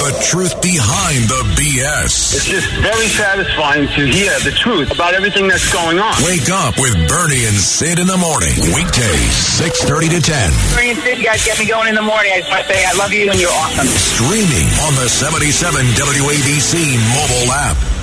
[0.00, 2.32] The truth behind the BS.
[2.32, 6.16] It's just very satisfying to hear the truth about everything that's going on.
[6.24, 8.56] Wake up with Bernie and Sid in the morning.
[8.72, 10.52] Weekdays, 6.30 to 10.
[10.74, 12.32] Bernie and Sid, you guys get me going in the morning.
[12.32, 13.86] I just want to say I love you and you're awesome.
[13.92, 17.99] Streaming on the 77 WABC mobile app.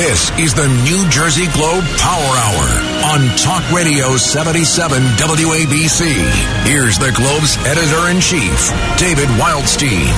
[0.00, 6.16] This is the New Jersey Globe Power Hour on Talk Radio 77 WABC.
[6.64, 10.08] Here's the Globe's editor in chief, David Wildstein.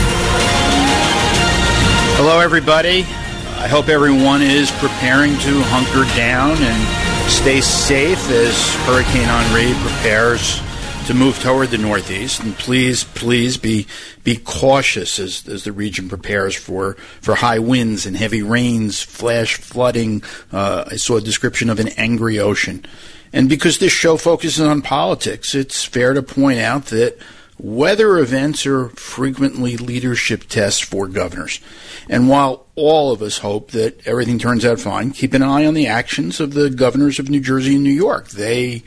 [2.14, 3.00] Hello, everybody.
[3.58, 8.54] I hope everyone is preparing to hunker down and stay safe as
[8.86, 10.62] Hurricane Henri prepares
[11.06, 12.40] to move toward the Northeast.
[12.42, 13.86] And please, please be
[14.22, 19.56] be cautious as, as the region prepares for, for high winds and heavy rains, flash
[19.56, 20.22] flooding.
[20.52, 22.84] Uh, I saw a description of an angry ocean.
[23.32, 27.18] And because this show focuses on politics, it's fair to point out that
[27.58, 31.60] weather events are frequently leadership tests for governors.
[32.08, 35.74] And while all of us hope that everything turns out fine, keep an eye on
[35.74, 38.28] the actions of the governors of New Jersey and New York.
[38.28, 38.84] They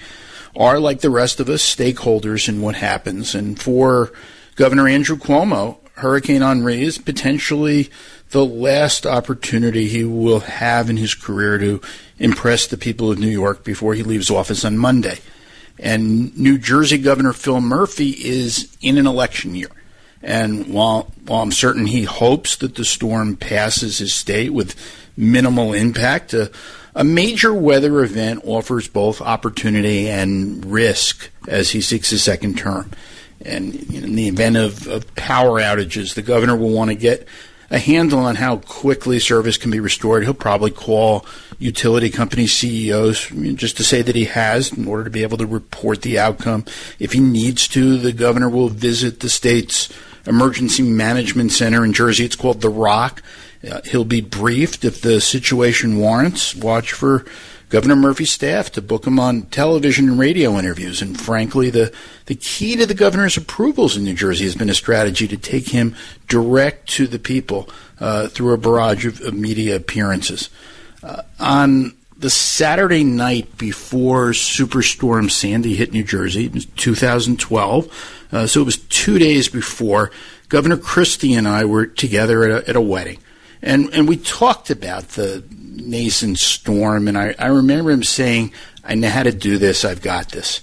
[0.56, 3.36] are, like the rest of us, stakeholders in what happens.
[3.36, 4.12] And for
[4.56, 7.90] Governor Andrew Cuomo, Hurricane Henri is potentially
[8.32, 11.82] the last opportunity he will have in his career to
[12.20, 15.20] impress the people of New York before he leaves office on Monday.
[15.78, 19.72] And New Jersey Governor Phil Murphy is in an election year.
[20.22, 24.76] And while, while I'm certain he hopes that the storm passes his state with
[25.16, 26.48] minimal impact, uh,
[26.96, 32.90] a major weather event offers both opportunity and risk as he seeks his second term.
[33.42, 37.28] And in the event of, of power outages, the governor will want to get
[37.70, 40.24] a handle on how quickly service can be restored.
[40.24, 41.26] He'll probably call
[41.60, 45.46] utility company CEOs just to say that he has in order to be able to
[45.46, 46.64] report the outcome.
[46.98, 49.90] If he needs to, the governor will visit the state's
[50.26, 52.26] emergency management center in Jersey.
[52.26, 53.22] It's called The Rock
[53.70, 56.56] uh, he'll be briefed if the situation warrants.
[56.56, 57.26] Watch for
[57.70, 61.02] Governor Murphy's staff to book him on television and radio interviews.
[61.02, 61.94] And frankly, the,
[62.28, 65.70] the key to the governor's approvals in New Jersey has been a strategy to take
[65.70, 65.96] him
[66.28, 67.70] direct to the people
[68.00, 70.50] uh, through a barrage of, of media appearances.
[71.02, 78.64] Uh, on the Saturday night before Superstorm Sandy hit New Jersey, 2012, uh, so it
[78.64, 80.12] was two days before,
[80.50, 83.20] Governor Christie and I were together at a, at a wedding
[83.66, 88.54] and and we talked about the nascent storm, and I, I remember him saying,
[88.84, 89.84] "I know how to do this.
[89.84, 90.62] I've got this."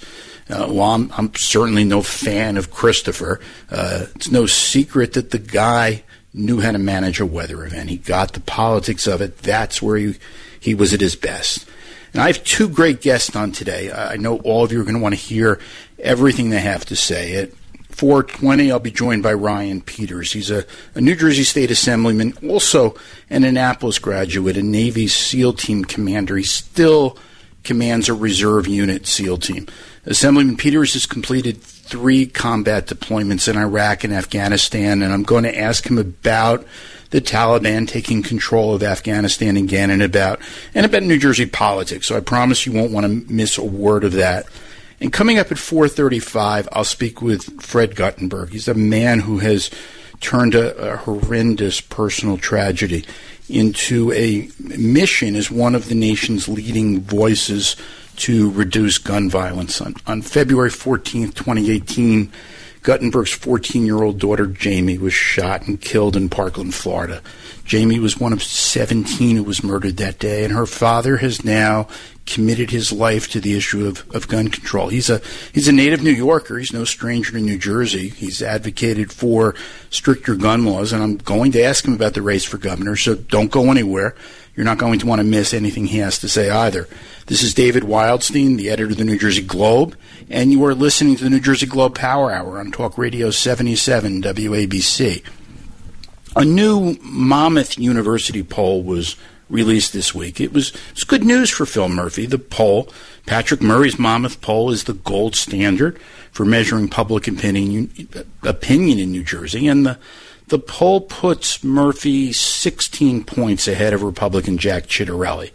[0.49, 3.41] Uh, well, I'm, I'm, certainly no fan of Christopher.
[3.71, 6.03] Uh, it's no secret that the guy
[6.35, 7.89] knew how to manage a weather event.
[7.89, 9.39] He got the politics of it.
[9.39, 10.17] That's where he,
[10.59, 11.67] he was at his best.
[12.13, 13.91] And I have two great guests on today.
[13.93, 15.61] I know all of you are going to want to hear
[15.99, 17.33] everything they have to say.
[17.33, 17.55] It
[17.93, 20.33] 420, I'll be joined by Ryan Peters.
[20.33, 20.65] He's a,
[20.95, 22.95] a, New Jersey State Assemblyman, also
[23.31, 26.37] an Annapolis graduate, a Navy SEAL Team commander.
[26.37, 27.17] He still
[27.65, 29.69] commands a reserve unit SEAL team.
[30.05, 35.57] Assemblyman Peters has completed three combat deployments in Iraq and Afghanistan, and I'm going to
[35.57, 36.67] ask him about
[37.11, 40.41] the Taliban taking control of Afghanistan again and about
[40.75, 42.07] and about New Jersey politics.
[42.07, 44.47] So I promise you won't want to miss a word of that.
[45.03, 48.51] And coming up at 4:35, I'll speak with Fred Guttenberg.
[48.51, 49.69] He's a man who has
[50.21, 53.05] turned a, a horrendous personal tragedy
[53.49, 57.75] into a mission as one of the nation's leading voices
[58.19, 59.81] to reduce gun violence.
[59.81, 62.31] On, on February 14th, 2018,
[62.83, 67.23] Guttenberg's 14 year old daughter Jamie was shot and killed in Parkland, Florida.
[67.65, 71.87] Jamie was one of 17 who was murdered that day, and her father has now
[72.27, 74.89] committed his life to the issue of, of gun control.
[74.89, 75.21] He's a
[75.53, 76.59] he's a native New Yorker.
[76.59, 78.09] He's no stranger to New Jersey.
[78.09, 79.55] He's advocated for
[79.91, 82.97] stricter gun laws, and I'm going to ask him about the race for governor.
[82.97, 84.17] So don't go anywhere.
[84.55, 86.87] You're not going to want to miss anything he has to say either.
[87.27, 89.97] This is David Wildstein, the editor of the New Jersey Globe,
[90.29, 94.21] and you are listening to the New Jersey Globe Power Hour on Talk Radio 77
[94.21, 95.25] WABC.
[96.37, 99.17] A new Monmouth University poll was
[99.49, 100.39] released this week.
[100.39, 102.27] It was, it was good news for Phil Murphy.
[102.27, 102.91] The poll,
[103.25, 105.99] Patrick Murray's Monmouth poll, is the gold standard
[106.31, 108.09] for measuring public opinion,
[108.43, 109.99] opinion in New Jersey, and the
[110.53, 115.51] the poll puts Murphy 16 points ahead of Republican Jack Ciattarelli.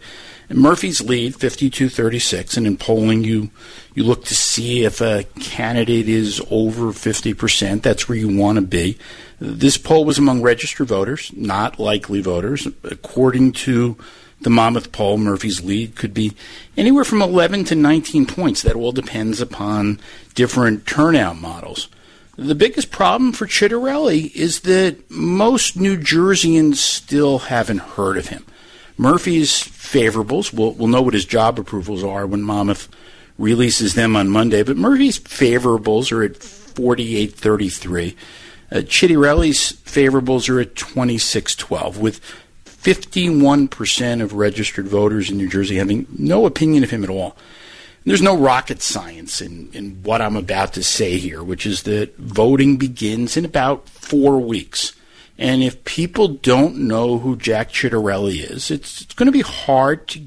[0.48, 3.50] And Murphy's lead, 52-36, and in polling you
[3.94, 7.82] you look to see if a candidate is over 50%.
[7.82, 8.98] That's where you want to be.
[9.38, 12.66] This poll was among registered voters, not likely voters.
[12.82, 13.96] According to
[14.40, 16.32] the Monmouth poll, Murphy's lead could be
[16.76, 18.62] anywhere from 11 to 19 points.
[18.62, 20.00] That all depends upon
[20.34, 21.88] different turnout models.
[22.38, 28.46] The biggest problem for Ciattarelli is that most New Jerseyans still haven't heard of him.
[28.96, 32.88] Murphy's favorables, we'll, we'll know what his job approvals are when Monmouth
[33.38, 38.14] releases them on Monday, but Murphy's favorables are at 48.33.
[38.70, 42.20] Uh, favorables are at 26.12, with
[42.66, 47.36] 51% of registered voters in New Jersey having no opinion of him at all.
[48.08, 52.16] There's no rocket science in, in what I'm about to say here, which is that
[52.16, 54.94] voting begins in about four weeks.
[55.36, 60.08] And if people don't know who Jack Ciattarelli is, it's, it's going to be hard
[60.08, 60.22] to,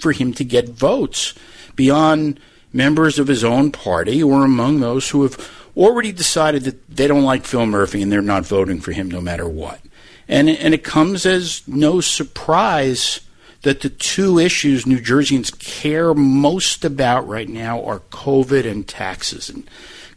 [0.00, 1.34] for him to get votes
[1.74, 2.40] beyond
[2.72, 7.22] members of his own party or among those who have already decided that they don't
[7.22, 9.80] like Phil Murphy and they're not voting for him no matter what.
[10.26, 13.20] And, and it comes as no surprise
[13.66, 19.50] that the two issues New Jerseyans care most about right now are COVID and taxes.
[19.50, 19.68] And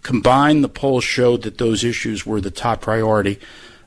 [0.04, 3.40] combined, the polls showed that those issues were the top priority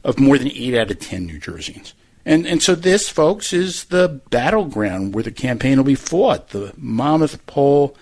[0.03, 1.93] of more than 8 out of 10 New Jerseyans.
[2.26, 6.49] And, and so this, folks, is the battleground where the campaign will be fought.
[6.49, 7.97] The Monmouth poll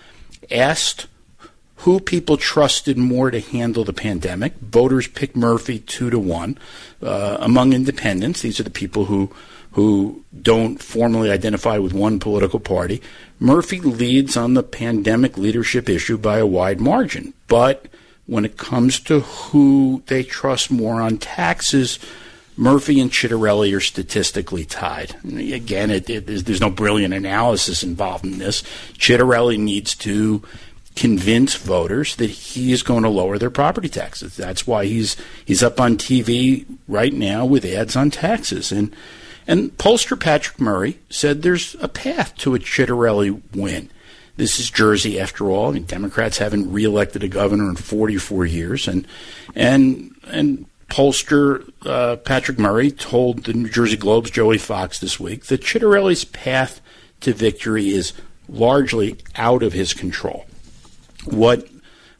[0.49, 1.05] asked
[1.75, 4.55] who people trusted more to handle the pandemic.
[4.57, 6.57] Voters picked Murphy two to one.
[7.03, 9.31] Uh, among independents, these are the people who
[9.71, 13.01] who don't formally identify with one political party.
[13.39, 17.87] Murphy leads on the pandemic leadership issue by a wide margin, but
[18.27, 21.99] when it comes to who they trust more on taxes,
[22.57, 25.15] Murphy and Ciattarelli are statistically tied.
[25.25, 28.61] Again, it, it, there's no brilliant analysis involved in this.
[28.93, 30.43] Ciattarelli needs to
[30.95, 34.35] convince voters that he is going to lower their property taxes.
[34.35, 35.15] That's why he's
[35.45, 38.71] he's up on TV right now with ads on taxes.
[38.71, 38.93] And
[39.47, 43.89] and pollster Patrick Murray said there's a path to a Ciattarelli win.
[44.37, 45.69] This is Jersey, after all.
[45.69, 49.05] I mean, Democrats haven't reelected a governor in 44 years, and
[49.55, 55.45] and and pollster uh, Patrick Murray told the New Jersey Globe's Joey Fox this week
[55.45, 56.81] that Ciattarelli's path
[57.21, 58.13] to victory is
[58.49, 60.45] largely out of his control.
[61.25, 61.67] What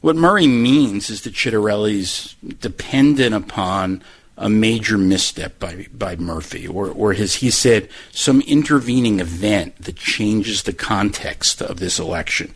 [0.00, 4.02] what Murray means is that Ciattarelli's dependent upon
[4.42, 9.96] a major misstep by by Murphy, or or his he said some intervening event that
[9.96, 12.54] changes the context of this election,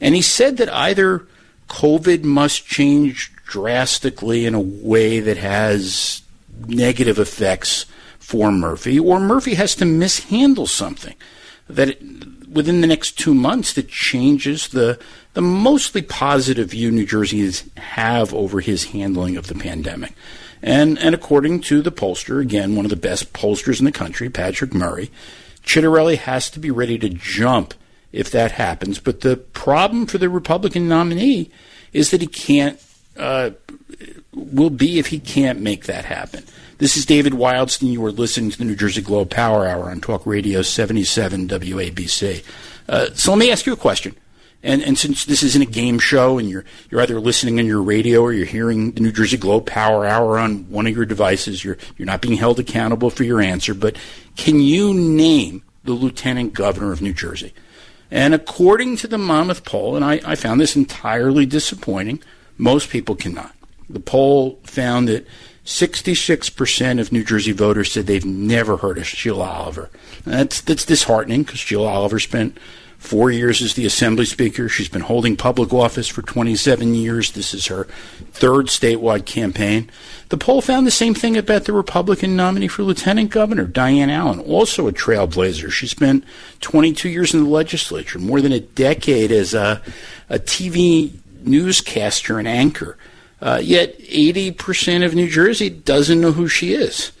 [0.00, 1.26] and he said that either
[1.68, 6.22] COVID must change drastically in a way that has
[6.66, 7.86] negative effects
[8.18, 11.14] for Murphy, or Murphy has to mishandle something
[11.68, 14.98] that it, within the next two months that changes the
[15.32, 20.12] the mostly positive view New Jerseyans have over his handling of the pandemic.
[20.64, 24.30] And and according to the pollster, again one of the best pollsters in the country,
[24.30, 25.10] Patrick Murray,
[25.62, 27.74] Ciattarelli has to be ready to jump
[28.12, 28.98] if that happens.
[28.98, 31.50] But the problem for the Republican nominee
[31.92, 32.82] is that he can't.
[33.16, 33.50] Uh,
[34.32, 36.42] will be if he can't make that happen.
[36.78, 37.92] This is David Wildstein.
[37.92, 42.44] You are listening to the New Jersey Globe Power Hour on Talk Radio 77 WABC.
[42.88, 44.16] Uh, so let me ask you a question.
[44.64, 47.82] And, and since this isn't a game show and you're, you're either listening on your
[47.82, 51.62] radio or you're hearing the New Jersey Globe Power Hour on one of your devices,
[51.62, 53.74] you're, you're not being held accountable for your answer.
[53.74, 53.96] But
[54.36, 57.52] can you name the lieutenant governor of New Jersey?
[58.10, 62.22] And according to the Monmouth poll, and I, I found this entirely disappointing,
[62.56, 63.54] most people cannot.
[63.90, 65.26] The poll found that
[65.66, 69.90] 66% of New Jersey voters said they've never heard of Sheila Oliver.
[70.24, 72.56] That's, that's disheartening because Sheila Oliver spent
[73.04, 74.66] four years as the Assembly Speaker.
[74.66, 77.32] She's been holding public office for 27 years.
[77.32, 77.84] This is her
[78.32, 79.90] third statewide campaign.
[80.30, 84.40] The poll found the same thing about the Republican nominee for Lieutenant Governor, Diane Allen,
[84.40, 85.70] also a trailblazer.
[85.70, 86.24] She spent
[86.62, 89.82] 22 years in the legislature, more than a decade as a,
[90.30, 91.12] a TV
[91.44, 92.96] newscaster and anchor.
[93.42, 97.12] Uh, yet 80% of New Jersey doesn't know who she is.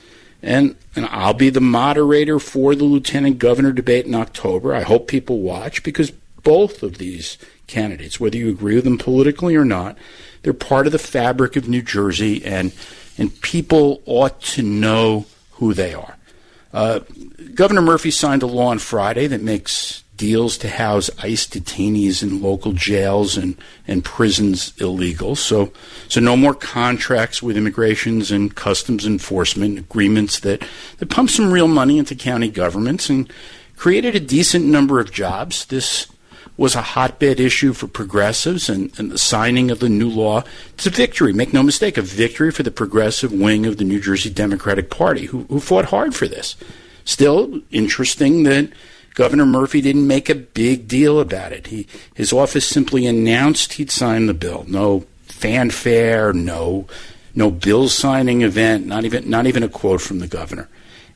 [0.44, 4.74] And, and I'll be the moderator for the lieutenant governor debate in October.
[4.74, 9.56] I hope people watch because both of these candidates, whether you agree with them politically
[9.56, 9.96] or not,
[10.42, 12.72] they're part of the fabric of New Jersey, and
[13.16, 16.18] and people ought to know who they are.
[16.72, 17.00] Uh,
[17.54, 22.40] Governor Murphy signed a law on Friday that makes deals to house ICE detainees in
[22.40, 23.56] local jails and,
[23.86, 25.34] and prisons illegal.
[25.34, 25.72] So,
[26.08, 30.66] so no more contracts with immigrations and customs enforcement agreements that,
[30.98, 33.30] that pump some real money into county governments and
[33.76, 35.64] created a decent number of jobs.
[35.66, 36.06] This
[36.56, 40.44] was a hotbed issue for progressives, and, and the signing of the new law,
[40.74, 41.32] it's a victory.
[41.32, 45.26] Make no mistake, a victory for the progressive wing of the New Jersey Democratic Party,
[45.26, 46.54] who, who fought hard for this.
[47.04, 48.70] Still, interesting that
[49.14, 51.68] Governor Murphy didn't make a big deal about it.
[51.68, 54.64] He, his office simply announced he'd sign the bill.
[54.68, 56.86] No fanfare, no
[57.36, 60.68] no bill signing event, not even not even a quote from the governor.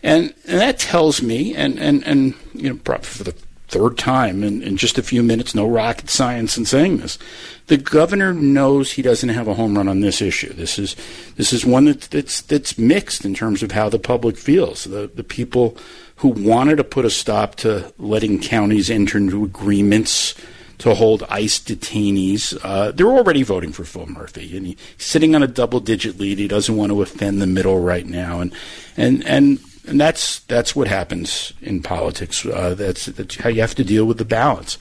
[0.02, 3.34] And, and that tells me, and, and, and you know, for the
[3.68, 7.18] third time in, in just a few minutes, no rocket science in saying this.
[7.66, 10.52] The governor knows he doesn't have a home run on this issue.
[10.54, 10.96] This is
[11.36, 14.84] this is one that's that's, that's mixed in terms of how the public feels.
[14.84, 15.76] The the people
[16.16, 20.34] who wanted to put a stop to letting counties enter into agreements
[20.78, 22.56] to hold ICE detainees.
[22.62, 26.38] Uh, they're already voting for Phil Murphy, and he's sitting on a double-digit lead.
[26.38, 28.52] He doesn't want to offend the middle right now, and
[28.96, 29.58] and and
[29.88, 32.44] and that's that's what happens in politics.
[32.44, 34.78] Uh, that's, that's how you have to deal with the balance.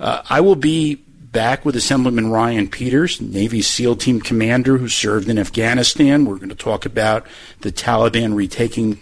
[0.00, 5.28] Uh, I will be back with Assemblyman Ryan Peters, Navy SEAL Team Commander who served
[5.28, 6.24] in Afghanistan.
[6.24, 7.26] We're going to talk about
[7.60, 8.98] the Taliban retaking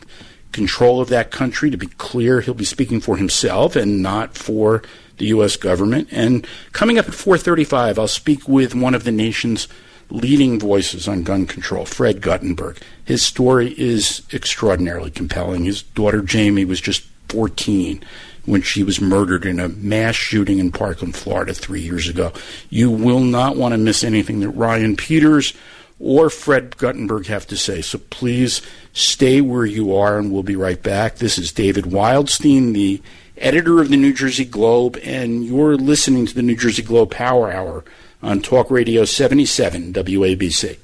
[0.53, 1.71] control of that country.
[1.71, 4.83] To be clear, he'll be speaking for himself and not for
[5.19, 5.57] the U.S.
[5.57, 6.09] government.
[6.11, 9.69] And coming up at 4:35, I'll speak with one of the nation's
[10.11, 12.79] leading voices on gun control, Fred Guttenberg.
[13.05, 15.65] His story is extraordinarily compelling.
[15.65, 18.03] His daughter Jamie was just 14
[18.45, 22.33] when she was murdered in a mass shooting in Parkland, Florida, three years ago.
[22.71, 25.53] You will not want to miss anything that Ryan Peters
[25.99, 27.83] or Fred Guttenberg have to say.
[27.83, 31.17] So please stay where you are, and we'll be right back.
[31.17, 33.03] This is David Wildstein, the
[33.39, 37.51] editor of the New Jersey Globe, and you're listening to the New Jersey Globe Power
[37.51, 37.85] Hour
[38.23, 40.79] on Talk Radio 77 WABC.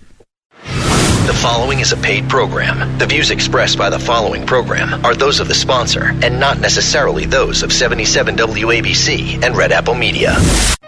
[1.26, 2.98] The following is a paid program.
[2.98, 7.26] The views expressed by the following program are those of the sponsor and not necessarily
[7.26, 10.34] those of 77 WABC and Red Apple Media.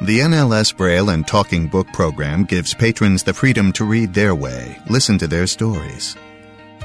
[0.03, 4.77] The NLS Braille and Talking Book program gives patrons the freedom to read their way,
[4.91, 6.17] listen to their stories.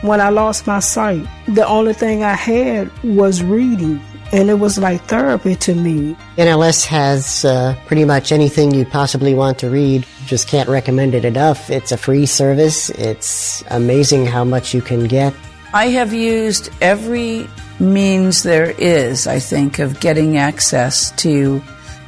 [0.01, 3.99] When I lost my sight, the only thing I had was reading
[4.31, 6.15] and it was like therapy to me.
[6.37, 10.05] NLS has uh, pretty much anything you'd possibly want to read.
[10.25, 11.69] Just can't recommend it enough.
[11.69, 12.89] It's a free service.
[12.91, 15.33] It's amazing how much you can get.
[15.73, 17.47] I have used every
[17.79, 21.61] means there is, I think, of getting access to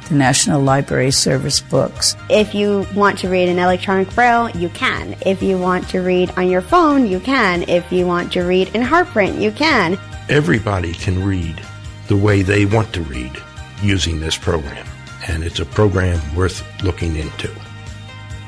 [0.08, 2.16] the National Library Service books.
[2.28, 5.16] If you want to read in electronic braille, you can.
[5.24, 7.68] If you want to read on your phone, you can.
[7.68, 9.98] If you want to read in print, you can.
[10.28, 11.62] Everybody can read
[12.08, 13.30] the way they want to read
[13.82, 14.86] using this program.
[15.28, 17.48] And it's a program worth looking into.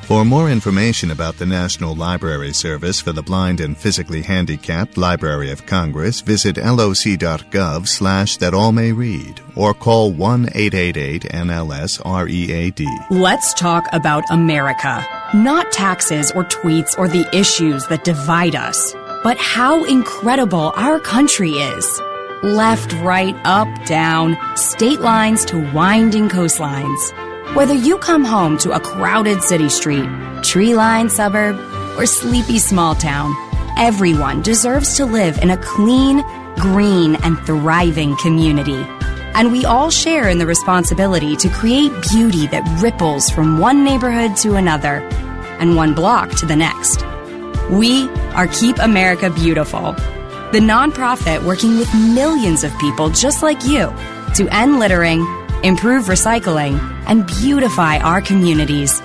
[0.03, 5.51] For more information about the National Library Service for the Blind and Physically Handicapped Library
[5.51, 12.87] of Congress, visit loc.gov slash that all may read or call 1-888-NLS-READ.
[13.11, 15.07] Let's talk about America.
[15.33, 21.53] Not taxes or tweets or the issues that divide us, but how incredible our country
[21.53, 22.03] is
[22.43, 27.55] left, right, up, down, state lines to winding coastlines.
[27.55, 30.09] Whether you come home to a crowded city street,
[30.43, 31.57] tree lined suburb,
[31.99, 33.33] or sleepy small town,
[33.79, 36.25] everyone deserves to live in a clean,
[36.57, 38.85] green, and thriving community.
[39.35, 44.37] And we all share in the responsibility to create beauty that ripples from one neighborhood
[44.39, 45.01] to another
[45.59, 47.05] and one block to the next.
[47.71, 49.95] We are Keep America Beautiful
[50.55, 53.93] the nonprofit working with millions of people just like you
[54.37, 55.19] to end littering,
[55.65, 59.03] improve recycling, and beautify our communities.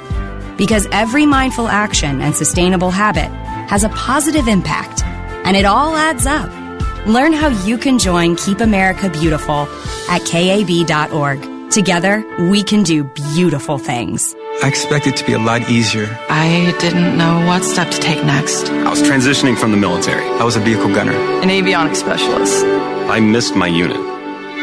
[0.60, 3.32] Because every mindful action and sustainable habit
[3.68, 5.04] has a positive impact,
[5.44, 6.52] and it all adds up.
[7.08, 9.68] Learn how you can join Keep America Beautiful
[10.08, 11.72] at kab.org.
[11.72, 14.36] Together, we can do beautiful things.
[14.62, 16.18] I expected it to be a lot easier.
[16.30, 18.70] I didn't know what step to take next.
[18.70, 20.26] I was transitioning from the military.
[20.26, 22.66] I was a vehicle gunner, an avionics specialist.
[23.10, 23.98] I missed my unit,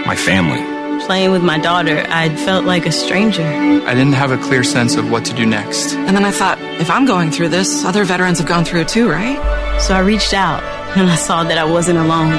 [0.06, 0.60] my family.
[1.06, 3.46] Playing with my daughter, I'd felt like a stranger.
[3.46, 5.94] I didn't have a clear sense of what to do next.
[5.94, 8.88] And then I thought, if I'm going through this, other veterans have gone through it
[8.88, 9.38] too, right?
[9.80, 10.62] So I reached out
[10.96, 12.32] and I saw that I wasn't alone.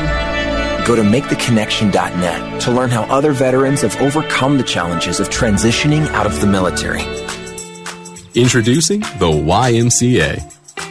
[0.86, 6.26] Go to maketheconnection.net to learn how other veterans have overcome the challenges of transitioning out
[6.28, 7.02] of the military.
[8.38, 10.40] Introducing the YMCA.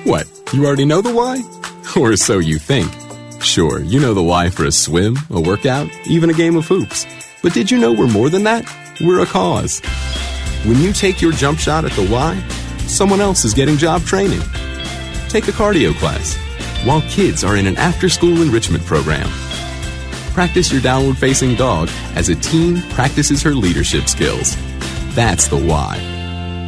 [0.04, 1.44] What, you already know the why?
[1.96, 2.90] Or so you think.
[3.40, 7.06] Sure, you know the why for a swim, a workout, even a game of hoops.
[7.44, 8.68] But did you know we're more than that?
[9.00, 9.78] We're a cause.
[10.64, 12.36] When you take your jump shot at the Y,
[12.88, 14.40] someone else is getting job training.
[15.28, 16.36] Take a cardio class
[16.84, 19.28] while kids are in an after school enrichment program.
[20.34, 24.56] Practice your downward facing dog as a teen practices her leadership skills.
[25.14, 26.15] That's the why.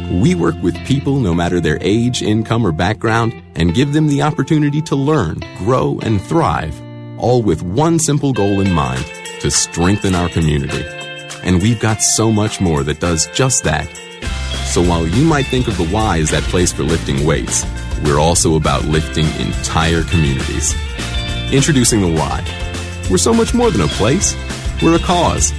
[0.09, 4.23] We work with people no matter their age, income, or background and give them the
[4.23, 6.75] opportunity to learn, grow, and thrive,
[7.19, 9.05] all with one simple goal in mind
[9.41, 10.83] to strengthen our community.
[11.43, 13.87] And we've got so much more that does just that.
[14.65, 17.63] So while you might think of the Y as that place for lifting weights,
[18.03, 20.73] we're also about lifting entire communities.
[21.51, 23.05] Introducing the Y.
[23.11, 24.35] We're so much more than a place.
[24.81, 25.51] We're a cause.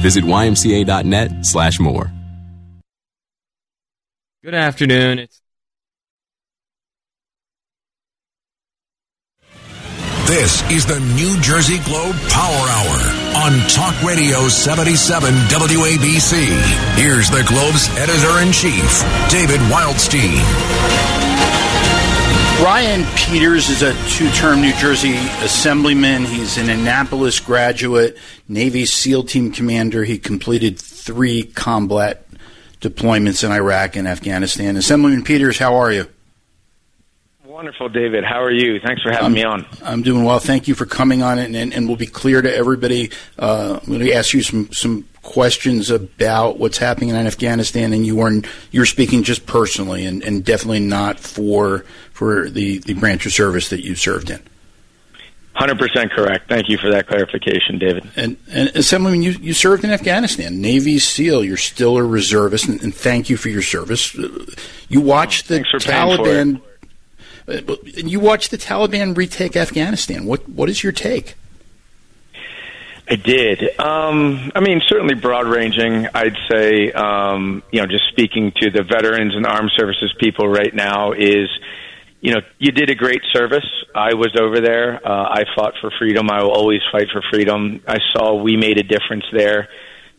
[0.00, 2.10] Visit ymca.net slash more.
[4.42, 5.18] Good afternoon.
[5.18, 5.42] It's
[10.26, 16.96] This is the New Jersey Globe Power Hour on Talk Radio 77 WABC.
[16.96, 20.40] Here's the Globe's editor in chief, David Wildstein.
[22.64, 26.24] Ryan Peters is a two term New Jersey assemblyman.
[26.24, 28.16] He's an Annapolis graduate,
[28.48, 30.02] Navy SEAL team commander.
[30.04, 32.29] He completed three combat
[32.80, 34.76] deployments in Iraq and Afghanistan.
[34.76, 36.08] Assemblyman Peters, how are you?
[37.44, 38.24] Wonderful, David.
[38.24, 38.80] How are you?
[38.80, 39.66] Thanks for having I'm, me on.
[39.82, 40.38] I'm doing well.
[40.38, 43.10] Thank you for coming on, and, and, and we'll be clear to everybody.
[43.38, 48.06] Uh, I'm going to ask you some some questions about what's happening in Afghanistan, and
[48.06, 48.32] you are
[48.70, 53.68] you're speaking just personally, and, and definitely not for for the, the branch of service
[53.68, 54.40] that you served in.
[55.60, 56.48] Hundred percent correct.
[56.48, 58.08] Thank you for that clarification, David.
[58.16, 61.44] And, and Assemblyman, you, you served in Afghanistan, Navy SEAL.
[61.44, 64.14] You're still a reservist, and, and thank you for your service.
[64.88, 66.62] You watched the Taliban.
[67.94, 70.24] You watched the Taliban retake Afghanistan.
[70.24, 71.34] What what is your take?
[73.06, 73.78] I did.
[73.78, 76.06] Um, I mean, certainly broad ranging.
[76.14, 80.74] I'd say, um, you know, just speaking to the veterans and armed services people right
[80.74, 81.50] now is,
[82.20, 83.66] you know, you did a great service.
[83.94, 85.00] I was over there.
[85.06, 86.30] Uh, I fought for freedom.
[86.30, 87.82] I will always fight for freedom.
[87.86, 89.68] I saw we made a difference there.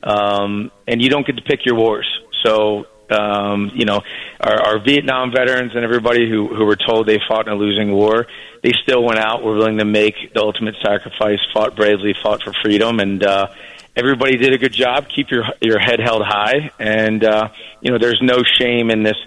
[0.03, 2.07] Um, and you don't get to pick your wars.
[2.43, 4.01] So um, you know,
[4.39, 7.91] our, our Vietnam veterans and everybody who, who were told they fought in a losing
[7.91, 8.27] war,
[8.63, 12.53] they still went out, were willing to make the ultimate sacrifice, fought bravely, fought for
[12.63, 13.47] freedom, and uh,
[13.95, 15.07] everybody did a good job.
[15.09, 17.49] Keep your your head held high, and uh,
[17.81, 19.17] you know, there's no shame in this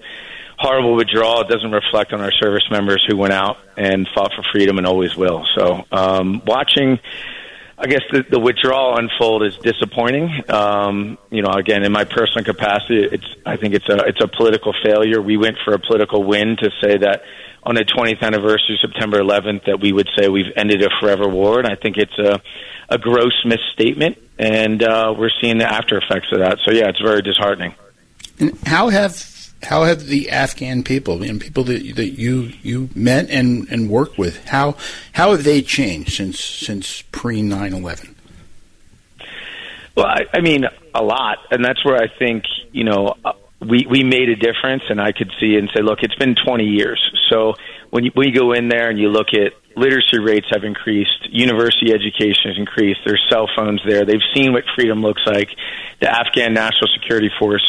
[0.64, 1.42] horrible withdrawal.
[1.42, 4.86] It doesn't reflect on our service members who went out and fought for freedom and
[4.86, 5.46] always will.
[5.54, 6.98] So, um, watching
[7.76, 10.44] I guess the, the withdrawal unfold is disappointing.
[10.48, 14.28] Um, you know, again, in my personal capacity, it's I think it's a it's a
[14.28, 15.20] political failure.
[15.20, 17.22] We went for a political win to say that
[17.64, 21.58] on the 20th anniversary, September 11th, that we would say we've ended a forever war,
[21.58, 22.40] and I think it's a
[22.88, 26.58] a gross misstatement, and uh, we're seeing the after effects of that.
[26.64, 27.74] So yeah, it's very disheartening.
[28.38, 29.33] And how have
[29.64, 34.18] how have the Afghan people and people that, that you you met and, and worked
[34.18, 34.76] with how
[35.12, 38.14] how have they changed since since pre 9/11?
[39.96, 43.86] Well, I, I mean a lot, and that's where I think you know uh, we
[43.88, 47.00] we made a difference, and I could see and say, look, it's been 20 years.
[47.30, 47.54] So
[47.90, 51.28] when you when you go in there and you look at literacy rates have increased,
[51.30, 55.48] university education has increased, there's cell phones there, they've seen what freedom looks like.
[56.00, 57.64] The Afghan National Security Force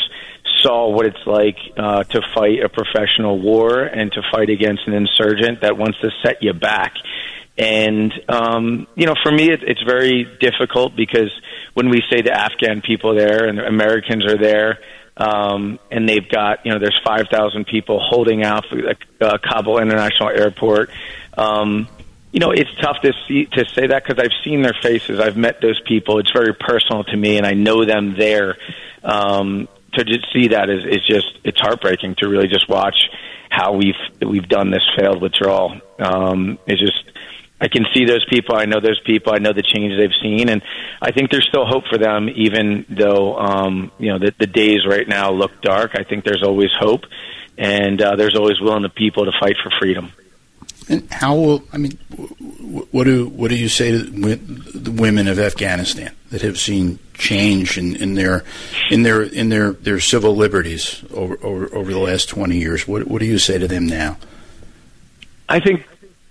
[0.61, 4.93] saw what it's like uh, to fight a professional war and to fight against an
[4.93, 6.93] insurgent that wants to set you back.
[7.57, 11.31] And um, you know, for me, it, it's very difficult because
[11.73, 14.79] when we say the Afghan people there and Americans are there,
[15.17, 19.79] um, and they've got you know, there's 5,000 people holding out for the uh, Kabul
[19.79, 20.89] International Airport.
[21.37, 21.87] Um,
[22.33, 25.21] you know, it's tough to see to say that because I've seen their faces.
[25.21, 26.19] I've met those people.
[26.19, 28.57] It's very personal to me, and I know them there.
[29.03, 32.95] Um, to just see that is, is just it's heartbreaking to really just watch
[33.49, 35.79] how we've we've done this failed withdrawal.
[35.99, 37.03] Um, it's just
[37.59, 38.55] I can see those people.
[38.55, 39.33] I know those people.
[39.33, 40.61] I know the change they've seen, and
[41.01, 44.85] I think there's still hope for them, even though um, you know the, the days
[44.87, 45.91] right now look dark.
[45.95, 47.05] I think there's always hope,
[47.57, 50.11] and uh, there's always willing the people to fight for freedom.
[50.89, 51.97] And how will I mean?
[52.91, 57.77] What do what do you say to the women of Afghanistan that have seen change
[57.77, 58.43] in, in their
[58.89, 62.87] in their in their, their civil liberties over, over over the last twenty years?
[62.87, 64.17] What what do you say to them now?
[65.47, 65.85] I think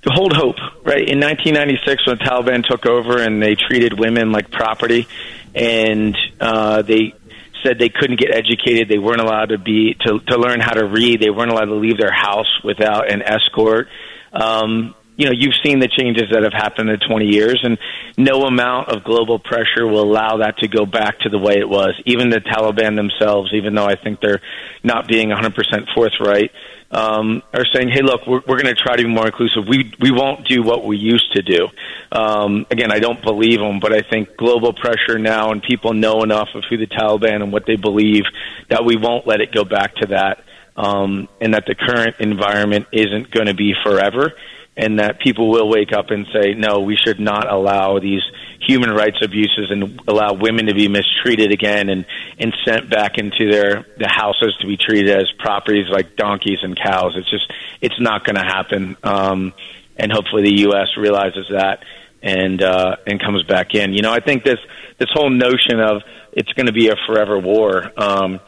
[0.06, 0.56] hold hope.
[0.84, 5.08] Right in 1996, when the Taliban took over and they treated women like property,
[5.54, 7.14] and uh, they
[7.62, 10.86] said they couldn't get educated, they weren't allowed to be to to learn how to
[10.86, 13.88] read, they weren't allowed to leave their house without an escort.
[14.32, 17.78] Um, you know, you've seen the changes that have happened in 20 years, and
[18.18, 21.68] no amount of global pressure will allow that to go back to the way it
[21.68, 21.94] was.
[22.04, 24.40] Even the Taliban themselves, even though I think they're
[24.82, 25.54] not being 100%
[25.94, 26.50] forthright,
[26.90, 29.66] um, are saying, "Hey, look, we're, we're going to try to be more inclusive.
[29.66, 31.68] We we won't do what we used to do."
[32.12, 36.22] Um, again, I don't believe them, but I think global pressure now, and people know
[36.22, 38.24] enough of who the Taliban and what they believe
[38.68, 40.44] that we won't let it go back to that,
[40.76, 44.32] um, and that the current environment isn't going to be forever
[44.76, 48.22] and that people will wake up and say, no, we should not allow these
[48.60, 52.06] human rights abuses and allow women to be mistreated again and
[52.38, 56.76] and sent back into their the houses to be treated as properties like donkeys and
[56.76, 57.14] cows.
[57.16, 58.96] It's just it's not going to happen.
[59.02, 59.52] Um,
[59.96, 60.96] and hopefully the U.S.
[60.96, 61.84] realizes that
[62.22, 63.92] and uh, and comes back in.
[63.92, 64.58] You know, I think this
[64.98, 67.92] this whole notion of it's going to be a forever war.
[67.96, 68.40] Um,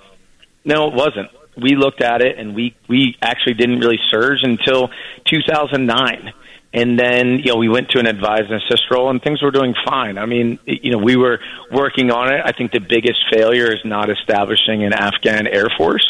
[0.64, 1.30] no, it wasn't.
[1.56, 4.90] We looked at it, and we we actually didn't really surge until
[5.30, 6.32] 2009.
[6.76, 9.50] And then, you know, we went to an advise and assist role and things were
[9.50, 10.18] doing fine.
[10.18, 11.40] I mean, you know, we were
[11.72, 12.42] working on it.
[12.44, 16.06] I think the biggest failure is not establishing an Afghan Air Force.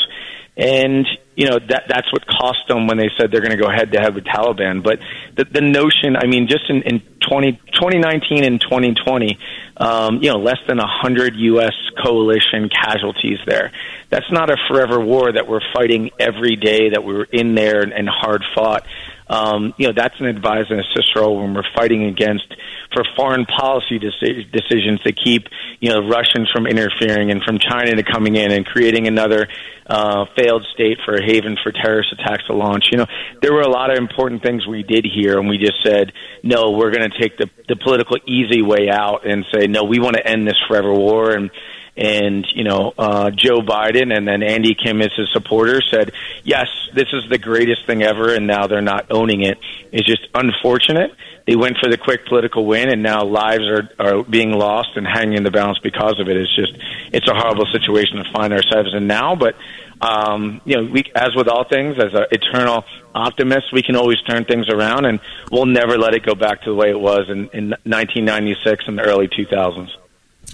[0.56, 1.06] And,
[1.36, 3.92] you know, that, that's what cost them when they said they're going to go head
[3.92, 4.82] to head with Taliban.
[4.82, 5.00] But
[5.36, 9.38] the, the notion, I mean, just in, in 20, 2019 and 2020,
[9.76, 11.74] um, you know, less than 100 U.S.
[12.02, 13.70] coalition casualties there.
[14.08, 17.92] That's not a forever war that we're fighting every day, that we're in there and,
[17.92, 18.86] and hard fought.
[19.28, 22.46] Um, you know, that's an advisor and assist role when we're fighting against
[22.92, 25.48] for foreign policy deci- decisions to keep,
[25.80, 29.48] you know, Russians from interfering and from China to coming in and creating another
[29.86, 32.86] uh, failed state for a haven for terrorist attacks to launch.
[32.92, 33.06] You know,
[33.42, 36.12] there were a lot of important things we did here, and we just said,
[36.42, 39.98] no, we're going to take the, the political easy way out and say, no, we
[39.98, 41.32] want to end this forever war.
[41.32, 41.50] And
[41.96, 46.12] and you know uh, Joe Biden and then Andy Kim as his supporter said,
[46.44, 49.58] "Yes, this is the greatest thing ever," and now they're not owning it.
[49.92, 51.12] It's just unfortunate.
[51.46, 55.06] They went for the quick political win, and now lives are are being lost and
[55.06, 56.36] hanging in the balance because of it.
[56.36, 56.74] It's just
[57.12, 59.54] it's a horrible situation to find ourselves in now, but.
[59.98, 64.20] Um, you know, we, as with all things, as an eternal optimist, we can always
[64.28, 67.30] turn things around, and we'll never let it go back to the way it was
[67.30, 69.88] in, in 1996 and the early 2000s.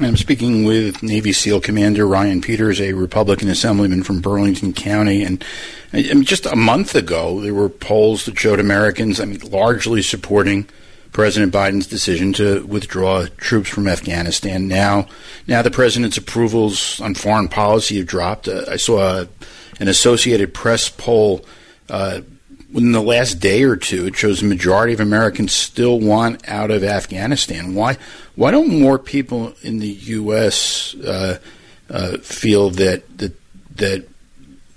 [0.00, 5.22] I'm speaking with Navy SEAL Commander Ryan Peters, a Republican Assemblyman from Burlington County.
[5.22, 5.44] And
[6.24, 10.66] just a month ago, there were polls that showed Americans, I mean, largely supporting
[11.12, 14.66] President Biden's decision to withdraw troops from Afghanistan.
[14.66, 15.08] Now,
[15.46, 18.48] now the president's approvals on foreign policy have dropped.
[18.48, 19.28] Uh, I saw a,
[19.78, 21.44] an Associated Press poll
[21.90, 22.22] uh,
[22.72, 26.70] within the last day or two, it shows the majority of Americans still want out
[26.70, 27.74] of Afghanistan.
[27.74, 27.98] Why?
[28.34, 30.94] Why don't more people in the U.S.
[30.94, 31.38] Uh,
[31.90, 33.34] uh, feel that that
[33.76, 34.08] that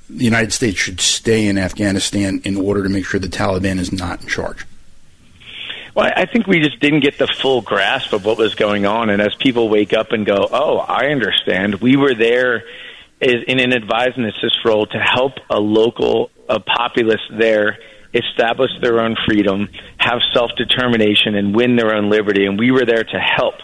[0.09, 3.91] the United States should stay in Afghanistan in order to make sure the Taliban is
[3.91, 4.65] not in charge?
[5.95, 9.09] Well, I think we just didn't get the full grasp of what was going on,
[9.09, 12.65] and as people wake up and go, "Oh, I understand," we were there
[13.21, 17.79] in an advise and assist role to help a local a populace there
[18.15, 22.45] establish their own freedom, have self determination, and win their own liberty.
[22.45, 23.55] And we were there to help.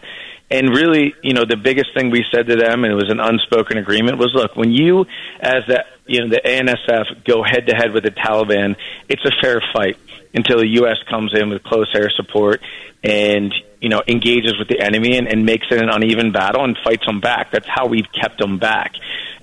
[0.51, 3.21] And really, you know, the biggest thing we said to them, and it was an
[3.21, 5.05] unspoken agreement, was look, when you,
[5.39, 8.75] as the, you know, the ANSF go head to head with the Taliban,
[9.07, 9.97] it's a fair fight
[10.33, 10.97] until the U.S.
[11.09, 12.61] comes in with close air support
[13.01, 16.77] and, you know, engages with the enemy and, and makes it an uneven battle and
[16.83, 17.51] fights them back.
[17.51, 18.93] That's how we've kept them back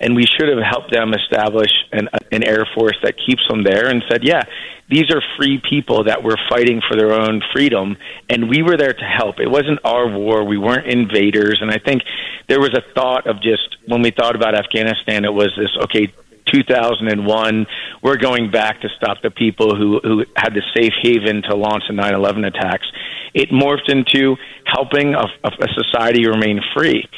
[0.01, 3.89] and we should have helped them establish an, an air force that keeps them there
[3.89, 4.43] and said, yeah,
[4.89, 7.97] these are free people that were fighting for their own freedom,
[8.31, 9.39] and we were there to help.
[9.39, 10.45] It wasn't our war.
[10.45, 12.03] We weren't invaders, and I think
[12.49, 16.13] there was a thought of just when we thought about Afghanistan, it was this okay.
[16.53, 17.67] 2001,
[18.03, 21.85] we're going back to stop the people who, who had the safe haven to launch
[21.89, 22.87] the 9 11 attacks.
[23.35, 27.09] It morphed into helping a, a society remain free.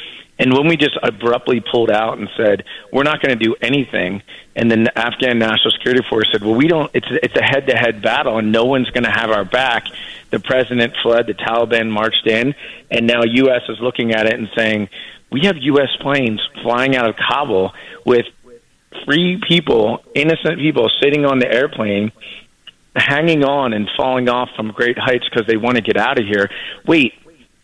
[0.41, 4.23] And when we just abruptly pulled out and said we're not going to do anything,
[4.55, 6.89] and then the Afghan National Security Force said, "Well, we don't.
[6.95, 9.85] It's it's a head-to-head battle, and no one's going to have our back."
[10.31, 11.27] The president fled.
[11.27, 12.55] The Taliban marched in,
[12.89, 13.61] and now U.S.
[13.69, 14.89] is looking at it and saying,
[15.29, 15.89] "We have U.S.
[15.99, 18.25] planes flying out of Kabul with
[19.05, 22.11] free people, innocent people, sitting on the airplane."
[22.95, 26.25] hanging on and falling off from great heights because they want to get out of
[26.25, 26.49] here.
[26.85, 27.13] Wait,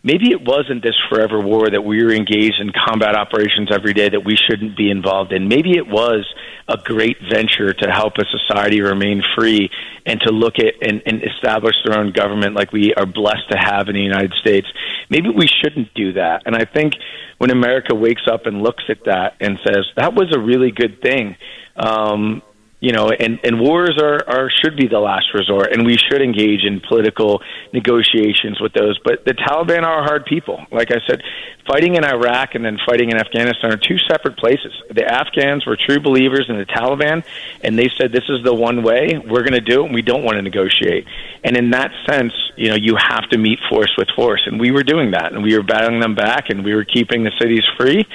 [0.02, 4.08] maybe it wasn't this forever war that we were engaged in combat operations every day
[4.08, 5.48] that we shouldn't be involved in.
[5.48, 6.26] Maybe it was
[6.68, 9.70] a great venture to help a society remain free
[10.06, 13.58] and to look at and, and establish their own government like we are blessed to
[13.58, 14.66] have in the United States.
[15.10, 16.42] Maybe we shouldn't do that.
[16.46, 16.94] And I think
[17.38, 21.00] when America wakes up and looks at that and says, that was a really good
[21.02, 21.36] thing,
[21.76, 22.42] um,
[22.80, 26.22] you know, and, and wars are, are should be the last resort, and we should
[26.22, 28.98] engage in political negotiations with those.
[29.04, 30.64] But the Taliban are hard people.
[30.70, 31.22] Like I said,
[31.66, 34.72] fighting in Iraq and then fighting in Afghanistan are two separate places.
[34.90, 37.24] The Afghans were true believers in the Taliban,
[37.62, 40.02] and they said this is the one way we're going to do it, and we
[40.02, 41.04] don't want to negotiate.
[41.42, 44.70] And in that sense, you know, you have to meet force with force, and we
[44.70, 47.64] were doing that, and we were battling them back, and we were keeping the cities
[47.76, 48.06] free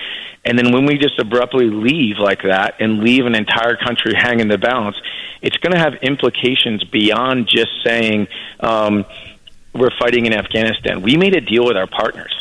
[0.45, 4.47] and then when we just abruptly leave like that and leave an entire country hanging
[4.47, 4.97] the balance,
[5.41, 8.27] it's going to have implications beyond just saying
[8.59, 9.05] um,
[9.73, 11.01] we're fighting in Afghanistan.
[11.01, 12.33] We made a deal with our partners.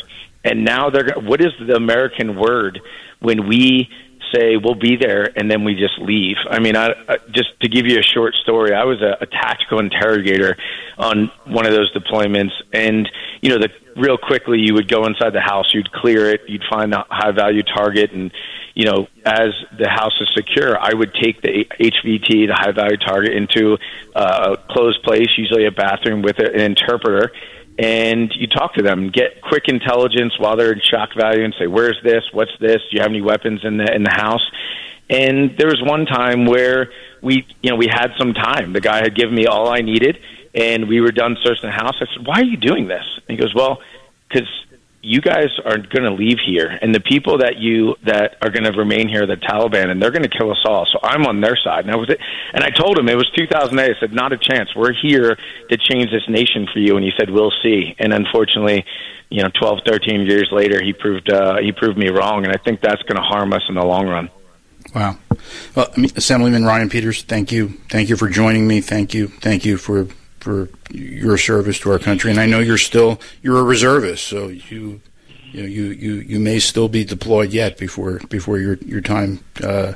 [0.43, 2.81] And now they're what is the American word
[3.19, 3.89] when we
[4.33, 6.37] say we'll be there and then we just leave?
[6.49, 9.25] I mean, I, I just to give you a short story, I was a, a
[9.25, 10.57] tactical interrogator
[10.97, 13.09] on one of those deployments, and
[13.41, 16.63] you know, the real quickly you would go inside the house, you'd clear it, you'd
[16.69, 18.31] find a high value target, and
[18.73, 22.97] you know, as the house is secure, I would take the HVT, the high value
[22.97, 23.77] target, into
[24.15, 27.31] uh, a closed place, usually a bathroom with an interpreter,
[27.77, 31.67] and you talk to them, get quick intelligence while they're in shock value, and say,
[31.67, 32.23] "Where's this?
[32.31, 32.81] What's this?
[32.89, 34.43] Do you have any weapons in the in the house?"
[35.09, 38.73] And there was one time where we, you know, we had some time.
[38.73, 40.19] The guy had given me all I needed,
[40.53, 41.95] and we were done searching the house.
[41.99, 43.81] I said, "Why are you doing this?" And he goes, "Well,
[44.29, 44.47] because
[45.05, 48.63] you guys are going to leave here, and the people that you that are going
[48.63, 50.87] to remain here, the Taliban, and they're going to kill us all.
[50.91, 53.97] So I'm on their side." And I was, and I told him it was 2008.
[53.97, 54.69] I said, "Not a chance.
[54.75, 55.37] We're here
[55.69, 58.85] to change this nation for you." And he said, "We'll see." And unfortunately,
[59.29, 62.57] you know, 12, 13 years later, he proved uh, he proved me wrong, and I
[62.63, 64.29] think that's going to harm us in the long run.
[64.95, 65.17] Wow.
[65.75, 68.79] Well, Assemblyman Ryan Peters, thank you, thank you for joining me.
[68.79, 70.07] Thank you, thank you for
[70.43, 72.29] for your service to our country.
[72.29, 75.01] And I know you're still you're a reservist, so you
[75.53, 79.43] you know, you, you, you may still be deployed yet before before your your time
[79.63, 79.93] uh,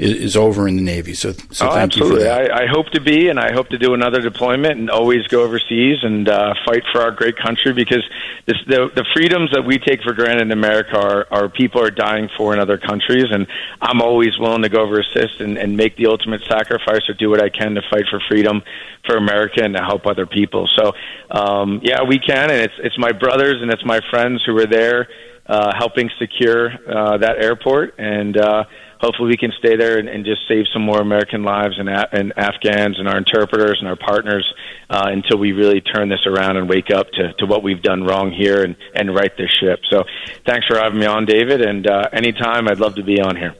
[0.00, 1.12] is, is over in the Navy.
[1.12, 2.20] So, so oh, thank absolutely.
[2.20, 2.52] you for that.
[2.52, 5.42] I, I hope to be, and I hope to do another deployment, and always go
[5.42, 8.02] overseas and uh, fight for our great country because
[8.46, 11.90] this, the the freedoms that we take for granted in America are, are people are
[11.90, 13.46] dying for in other countries, and
[13.82, 17.28] I'm always willing to go over assist and, and make the ultimate sacrifice or do
[17.28, 18.62] what I can to fight for freedom
[19.06, 20.68] for America and to help other people.
[20.76, 20.92] So,
[21.30, 24.66] um, yeah, we can, and it's it's my brothers and it's my friends who are
[24.66, 25.08] there
[25.46, 28.38] uh, helping secure uh, that airport and.
[28.38, 28.64] Uh,
[29.00, 32.32] hopefully we can stay there and, and just save some more American lives and, and
[32.36, 34.52] Afghans and our interpreters and our partners
[34.88, 38.04] uh, until we really turn this around and wake up to, to what we've done
[38.04, 39.80] wrong here and, and right this ship.
[39.90, 40.04] So
[40.46, 41.60] thanks for having me on, David.
[41.62, 43.54] And uh, anytime, I'd love to be on here.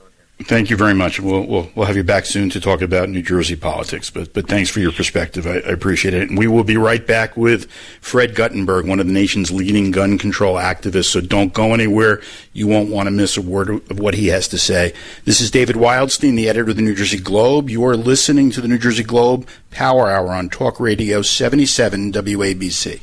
[0.45, 1.21] Thank you very much.
[1.21, 4.09] We'll, we'll we'll have you back soon to talk about New Jersey politics.
[4.09, 5.47] But but thanks for your perspective.
[5.47, 6.31] I, I appreciate it.
[6.31, 10.17] And we will be right back with Fred Guttenberg, one of the nation's leading gun
[10.17, 11.11] control activists.
[11.11, 12.23] So don't go anywhere.
[12.55, 14.95] You won't want to miss a word of what he has to say.
[15.27, 17.69] This is David Wildstein, the editor of the New Jersey Globe.
[17.69, 23.03] You are listening to the New Jersey Globe Power Hour on Talk Radio 77 WABC.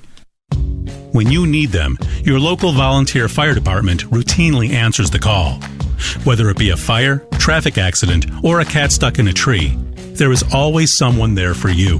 [1.14, 5.60] When you need them, your local volunteer fire department routinely answers the call.
[6.24, 9.78] Whether it be a fire, traffic accident, or a cat stuck in a tree,
[10.14, 12.00] there is always someone there for you.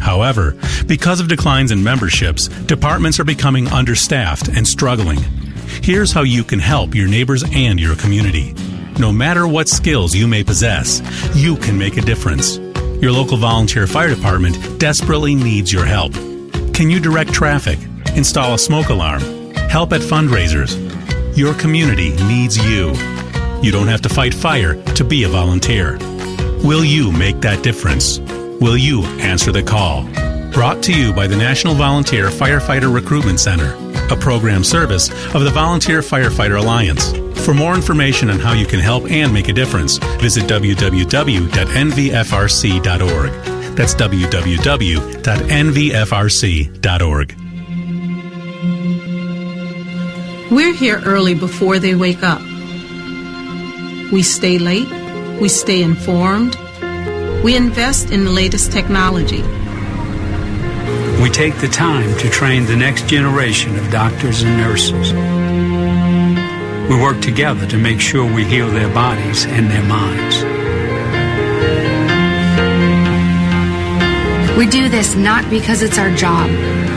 [0.00, 0.56] However,
[0.86, 5.20] because of declines in memberships, departments are becoming understaffed and struggling.
[5.82, 8.54] Here's how you can help your neighbors and your community.
[8.98, 11.00] No matter what skills you may possess,
[11.34, 12.58] you can make a difference.
[13.00, 16.12] Your local volunteer fire department desperately needs your help.
[16.74, 17.78] Can you direct traffic,
[18.14, 19.22] install a smoke alarm,
[19.70, 20.76] help at fundraisers?
[21.36, 22.92] Your community needs you.
[23.62, 25.96] You don't have to fight fire to be a volunteer.
[26.64, 28.18] Will you make that difference?
[28.18, 30.04] Will you answer the call?
[30.52, 33.74] Brought to you by the National Volunteer Firefighter Recruitment Center,
[34.12, 37.12] a program service of the Volunteer Firefighter Alliance.
[37.46, 40.92] For more information on how you can help and make a difference, visit www.nvfrc.org.
[43.76, 44.62] That's www.nvfrc.org.
[50.52, 52.42] We're here early before they wake up.
[54.12, 54.90] We stay late.
[55.40, 56.54] We stay informed.
[57.42, 59.40] We invest in the latest technology.
[61.22, 65.14] We take the time to train the next generation of doctors and nurses.
[66.90, 70.42] We work together to make sure we heal their bodies and their minds.
[74.58, 76.50] We do this not because it's our job,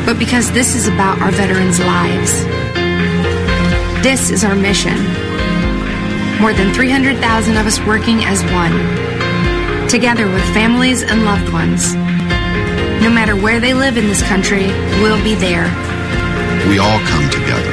[0.06, 2.44] but because this is about our veterans' lives.
[4.04, 5.25] This is our mission.
[6.40, 11.96] More than 300,000 of us working as one, together with families and loved ones.
[13.02, 14.68] No matter where they live in this country,
[15.02, 15.66] we'll be there.
[16.70, 17.72] We all come together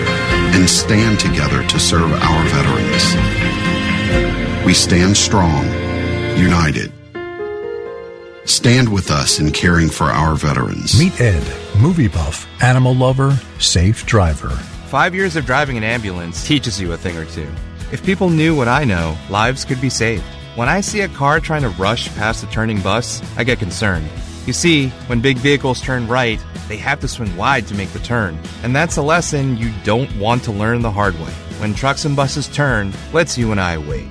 [0.55, 3.15] and stand together to serve our veterans.
[4.65, 5.65] We stand strong,
[6.39, 6.93] united.
[8.45, 10.99] Stand with us in caring for our veterans.
[10.99, 14.51] Meet Ed, movie buff, animal lover, safe driver.
[14.87, 17.49] Five years of driving an ambulance teaches you a thing or two.
[17.93, 20.25] If people knew what I know, lives could be saved.
[20.55, 24.09] When I see a car trying to rush past a turning bus, I get concerned.
[24.47, 27.99] You see, when big vehicles turn right, they have to swing wide to make the
[27.99, 28.39] turn.
[28.63, 31.33] And that's a lesson you don't want to learn the hard way.
[31.61, 34.07] When trucks and buses turn, let's you and I wait.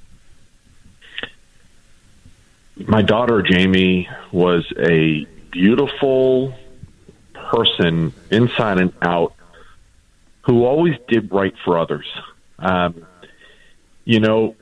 [2.77, 6.53] My daughter, Jamie, was a beautiful
[7.33, 9.33] person inside and out
[10.41, 12.05] who always did right for others.
[12.59, 13.05] Um,
[14.03, 14.55] you know,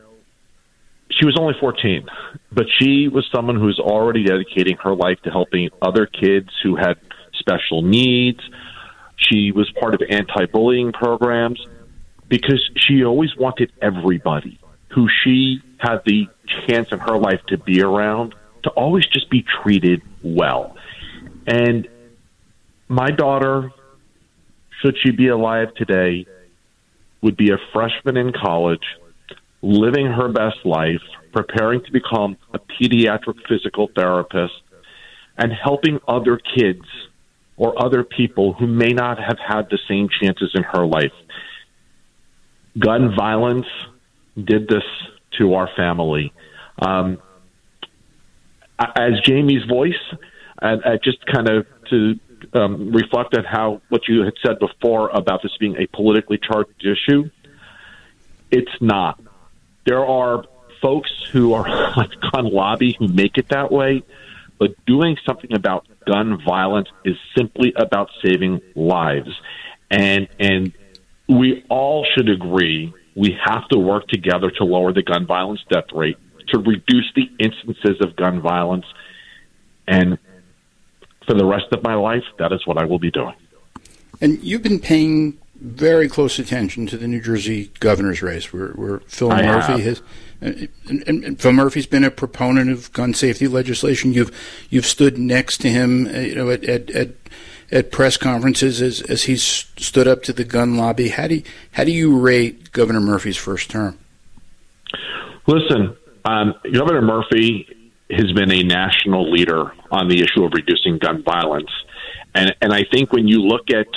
[1.10, 2.08] she was only 14,
[2.52, 6.76] but she was someone who was already dedicating her life to helping other kids who
[6.76, 6.98] had
[7.34, 8.40] special needs.
[9.16, 11.66] She was part of anti bullying programs
[12.30, 14.60] because she always wanted everybody
[14.94, 16.28] who she had the
[16.68, 20.76] chance in her life to be around to always just be treated well.
[21.48, 21.88] And
[22.88, 23.72] my daughter,
[24.82, 26.26] should she be alive today,
[27.22, 28.84] would be a freshman in college
[29.62, 31.02] living her best life,
[31.32, 34.54] preparing to become a pediatric physical therapist,
[35.38, 36.86] and helping other kids
[37.56, 41.14] or other people who may not have had the same chances in her life.
[42.78, 43.68] Gun violence
[44.42, 44.84] did this
[45.40, 46.34] to our family.
[46.80, 47.20] Um,
[48.80, 49.94] as Jamie's voice,
[50.62, 52.20] and uh, just kind of to
[52.54, 56.86] um, reflect on how what you had said before about this being a politically charged
[56.86, 57.30] issue,
[58.52, 59.20] it's not.
[59.86, 60.44] There are
[60.82, 61.68] folks who are
[61.98, 64.04] on gun lobby who make it that way,
[64.58, 69.30] but doing something about gun violence is simply about saving lives.
[69.90, 70.74] And and
[71.28, 75.92] we all should agree we have to work together to lower the gun violence death
[75.94, 76.18] rate,
[76.50, 78.86] to reduce the instances of gun violence.
[79.88, 80.18] And
[81.26, 83.36] for the rest of my life, that is what I will be doing.
[84.22, 89.00] And you've been paying very close attention to the New Jersey governor's race, where, where
[89.02, 89.82] Phil I Murphy have.
[89.82, 90.02] has.
[90.42, 90.70] And,
[91.08, 94.12] and, and Phil Murphy's been a proponent of gun safety legislation.
[94.12, 94.32] You've
[94.70, 97.23] you've stood next to him, uh, you know, at at, at,
[97.74, 101.10] at press conferences as as he stood up to the gun lobby.
[101.10, 103.98] How do you, how do you rate Governor Murphy's first term?
[105.48, 107.68] Listen, um, Governor Murphy
[108.12, 111.72] has been a national leader on the issue of reducing gun violence,
[112.34, 113.88] and and I think when you look at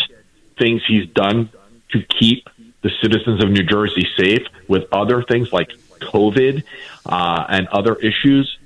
[0.59, 1.51] things he's done
[1.91, 2.49] to keep
[2.81, 5.69] the citizens of New Jersey safe with other things like
[6.01, 6.65] COVID
[7.05, 8.59] uh, and other issues,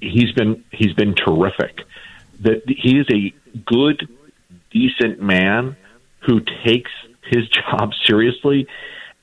[0.00, 1.82] he's been he's been terrific.
[2.40, 3.32] That he is a
[3.64, 4.08] good,
[4.70, 5.76] decent man
[6.20, 6.90] who takes
[7.24, 8.66] his job seriously,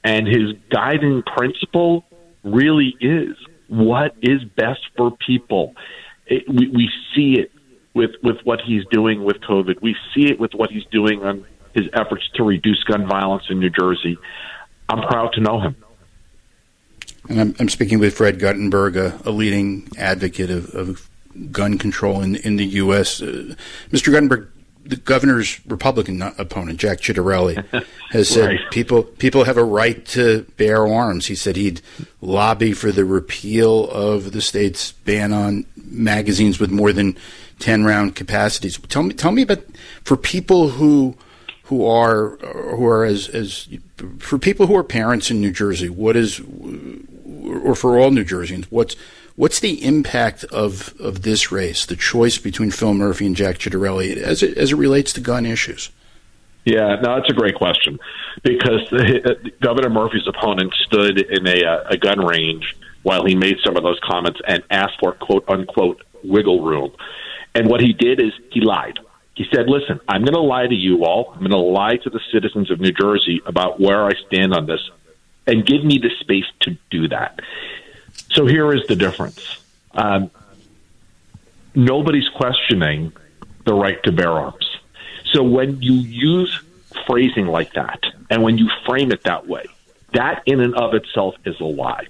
[0.03, 2.05] and his guiding principle
[2.43, 3.35] really is
[3.67, 5.73] what is best for people.
[6.25, 7.51] It, we, we see it
[7.93, 9.81] with with what he's doing with COVID.
[9.81, 13.59] We see it with what he's doing on his efforts to reduce gun violence in
[13.59, 14.17] New Jersey.
[14.89, 15.75] I'm proud to know him.
[17.29, 21.09] And I'm, I'm speaking with Fred Guttenberg, a, a leading advocate of, of
[21.51, 23.21] gun control in in the U.S.
[23.21, 23.55] Uh,
[23.91, 24.11] Mr.
[24.11, 24.47] Guttenberg,
[24.85, 28.71] the governor's Republican opponent, Jack Ciattarelli, has said Right.
[28.71, 31.27] people people have a right to bear arms.
[31.27, 31.81] He said he'd
[32.21, 37.17] lobby for the repeal of the state's ban on magazines with more than
[37.59, 38.77] ten round capacities.
[38.89, 39.63] Tell me, tell me about
[40.03, 41.15] for people who
[41.63, 42.31] who are
[42.75, 43.69] who are as as
[44.19, 45.87] for people who are parents in New Jersey.
[45.87, 48.95] What is or for all New Jerseyans, what's
[49.35, 54.17] what's the impact of, of this race, the choice between Phil Murphy and Jack Ciattarelli,
[54.17, 55.89] as it as it relates to gun issues?
[56.65, 57.99] Yeah, no, that's a great question
[58.41, 63.75] because the, Governor Murphy's opponent stood in a, a gun range while he made some
[63.75, 66.91] of those comments and asked for quote unquote wiggle room.
[67.53, 68.99] And what he did is he lied.
[69.35, 71.31] He said, "Listen, I'm going to lie to you all.
[71.33, 74.65] I'm going to lie to the citizens of New Jersey about where I stand on
[74.65, 74.79] this,
[75.47, 77.39] and give me the space to do that."
[78.31, 79.59] So here is the difference.
[79.91, 80.31] Um,
[81.75, 83.13] nobody's questioning
[83.65, 84.69] the right to bear arms.
[85.33, 86.61] So when you use
[87.07, 89.65] phrasing like that, and when you frame it that way,
[90.13, 92.07] that in and of itself is a lie.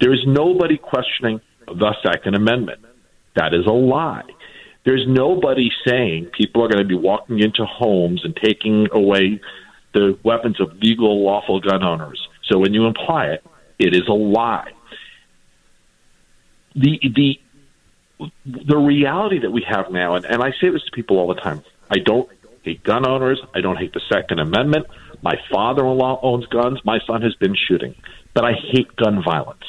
[0.00, 2.80] There's nobody questioning the Second Amendment.
[3.34, 4.24] That is a lie.
[4.84, 9.40] There's nobody saying people are going to be walking into homes and taking away
[9.92, 12.28] the weapons of legal, lawful gun owners.
[12.44, 13.44] So when you imply it,
[13.78, 14.72] it is a lie.
[16.74, 17.40] The the
[18.44, 21.40] the reality that we have now, and, and I say this to people all the
[21.40, 21.62] time.
[21.90, 22.28] I don't
[22.62, 23.40] hate gun owners.
[23.54, 24.86] I don't hate the Second Amendment.
[25.22, 26.80] My father-in-law owns guns.
[26.84, 27.94] My son has been shooting,
[28.34, 29.64] but I hate gun violence.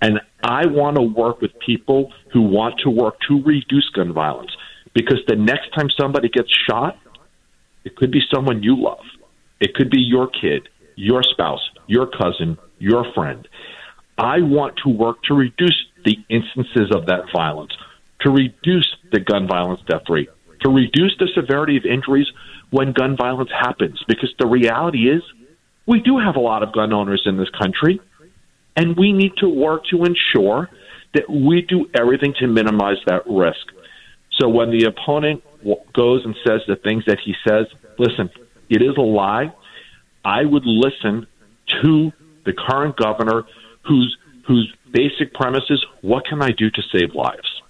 [0.00, 4.50] And I want to work with people who want to work to reduce gun violence
[4.94, 6.98] because the next time somebody gets shot,
[7.84, 9.04] it could be someone you love.
[9.60, 13.48] It could be your kid, your spouse, your cousin, your friend.
[14.16, 17.72] I want to work to reduce the instances of that violence,
[18.20, 20.28] to reduce the gun violence death rate,
[20.60, 22.26] to reduce the severity of injuries
[22.70, 24.02] when gun violence happens.
[24.06, 25.22] Because the reality is,
[25.86, 28.00] we do have a lot of gun owners in this country,
[28.76, 30.68] and we need to work to ensure
[31.14, 33.66] that we do everything to minimize that risk.
[34.38, 35.42] So when the opponent
[35.92, 37.66] goes and says the things that he says,
[37.98, 38.30] listen,
[38.68, 39.52] it is a lie.
[40.24, 41.26] I would listen
[41.82, 42.12] to
[42.44, 43.44] the current governor
[43.86, 47.62] who's whose basic premise is what can I do to save lives?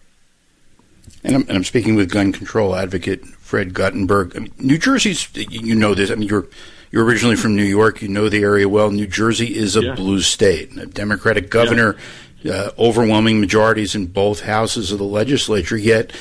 [1.24, 4.36] And I'm, and I'm speaking with gun control advocate Fred Guttenberg.
[4.36, 6.10] I mean, New Jersey's, you know this.
[6.10, 6.46] I mean, you're
[6.90, 8.00] you're originally from New York.
[8.02, 8.90] You know the area well.
[8.90, 9.94] New Jersey is a yeah.
[9.94, 10.76] blue state.
[10.76, 11.96] A Democratic governor,
[12.40, 12.52] yeah.
[12.52, 15.76] uh, overwhelming majorities in both houses of the legislature.
[15.76, 16.12] Yet,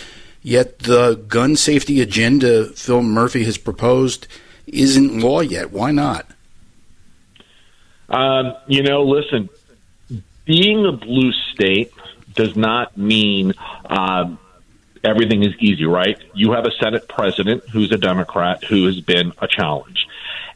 [0.42, 4.28] yet the gun safety agenda Phil Murphy has proposed
[4.68, 5.72] isn't law yet.
[5.72, 6.30] Why not?
[8.10, 9.50] Um, you know, listen,
[10.48, 11.92] being a blue state
[12.34, 13.54] does not mean
[13.86, 14.40] um,
[15.04, 16.18] everything is easy, right?
[16.34, 20.08] You have a Senate president who's a Democrat who has been a challenge.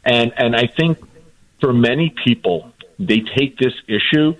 [0.04, 0.98] And and I think
[1.60, 4.34] for many people, they take this issue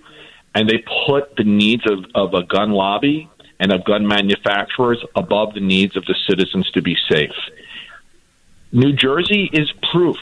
[0.54, 3.28] and they put the needs of, of a gun lobby
[3.60, 7.30] and of gun manufacturers above the needs of the citizens to be safe.
[8.72, 10.16] New Jersey is proof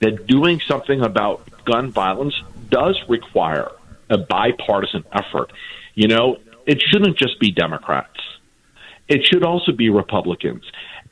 [0.00, 2.34] that doing something about gun violence
[2.70, 3.70] does require
[4.10, 5.52] a bipartisan effort.
[5.94, 6.36] You know,
[6.66, 8.18] it shouldn't just be Democrats.
[9.08, 10.62] It should also be Republicans.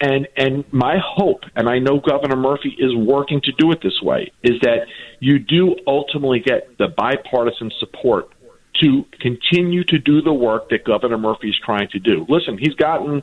[0.00, 4.00] And and my hope, and I know Governor Murphy is working to do it this
[4.00, 4.86] way, is that
[5.18, 8.32] you do ultimately get the bipartisan support
[8.80, 12.24] to continue to do the work that Governor Murphy is trying to do.
[12.28, 13.22] Listen, he's gotten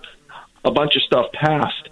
[0.65, 1.89] a bunch of stuff passed,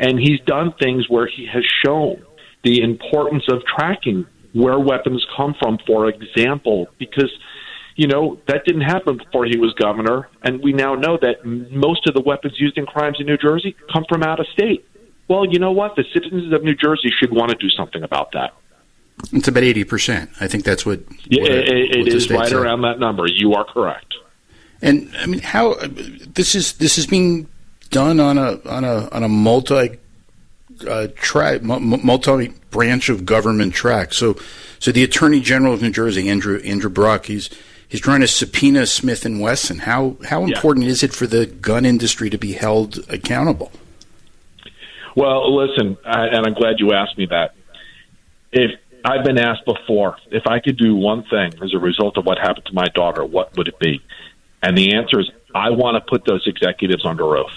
[0.00, 2.24] and he's done things where he has shown
[2.64, 7.30] the importance of tracking where weapons come from, for example, because
[7.96, 10.28] you know, that didn't happen before he was governor.
[10.42, 13.76] And we now know that most of the weapons used in crimes in New Jersey
[13.92, 14.84] come from out of state.
[15.28, 15.96] Well, you know what?
[15.96, 18.54] The citizens of New Jersey should want to do something about that.
[19.32, 20.28] It's about 80%.
[20.40, 21.06] I think that's what.
[21.06, 22.58] what yeah, it, it is right said.
[22.58, 23.26] around that number.
[23.28, 24.14] You are correct.
[24.82, 27.48] And I mean, how this is this is being
[27.90, 29.98] done on a on a on a multi
[30.86, 34.12] uh, track multi branch of government track.
[34.12, 34.36] So,
[34.80, 37.48] so the Attorney General of New Jersey, Andrew Andrew Bruck, he's
[37.88, 39.78] he's trying to subpoena Smith and Wesson.
[39.78, 40.92] How how important yeah.
[40.92, 43.70] is it for the gun industry to be held accountable?
[45.16, 47.54] Well, listen, I, and I'm glad you asked me that.
[48.50, 48.72] If
[49.04, 52.38] I've been asked before, if I could do one thing as a result of what
[52.38, 54.02] happened to my daughter, what would it be?
[54.60, 57.52] And the answer is, I want to put those executives under oath.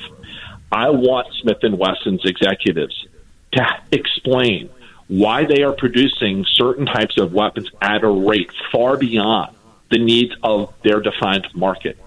[0.71, 3.07] I want Smith and Wesson's executives
[3.53, 4.69] to explain
[5.07, 9.55] why they are producing certain types of weapons at a rate far beyond
[9.89, 11.97] the needs of their defined market.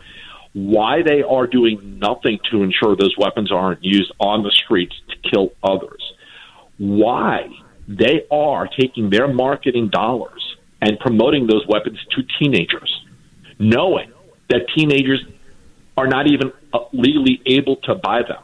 [0.53, 5.31] Why they are doing nothing to ensure those weapons aren't used on the streets to
[5.31, 6.13] kill others.
[6.77, 7.49] Why
[7.89, 13.05] they are taking their marketing dollars and promoting those weapons to teenagers,
[13.59, 14.13] knowing
[14.49, 15.25] that teenagers
[15.97, 16.53] are not even
[16.93, 18.43] legally able to buy them.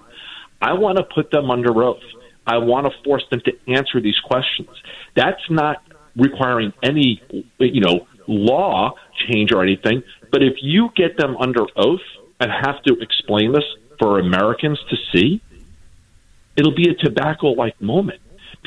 [0.60, 2.02] I want to put them under oath.
[2.46, 4.70] I want to force them to answer these questions.
[5.14, 5.82] That's not
[6.16, 7.22] requiring any,
[7.58, 8.94] you know, law
[9.28, 10.02] change or anything.
[10.30, 12.00] But if you get them under oath
[12.40, 13.64] and have to explain this
[13.98, 15.40] for Americans to see,
[16.56, 18.20] it'll be a tobacco like moment.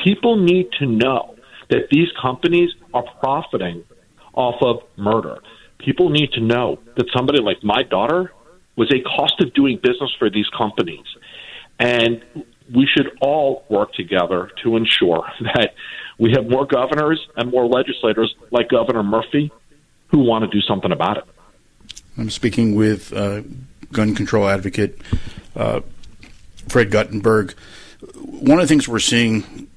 [0.03, 1.35] People need to know
[1.69, 3.83] that these companies are profiting
[4.33, 5.39] off of murder.
[5.79, 8.31] People need to know that somebody like my daughter
[8.75, 11.05] was a cost of doing business for these companies.
[11.79, 12.23] And
[12.73, 15.73] we should all work together to ensure that
[16.17, 19.51] we have more governors and more legislators like Governor Murphy
[20.07, 21.23] who want to do something about it.
[22.17, 23.41] I'm speaking with uh,
[23.91, 24.99] gun control advocate
[25.55, 25.81] uh,
[26.67, 27.53] Fred Guttenberg.
[28.15, 29.69] One of the things we're seeing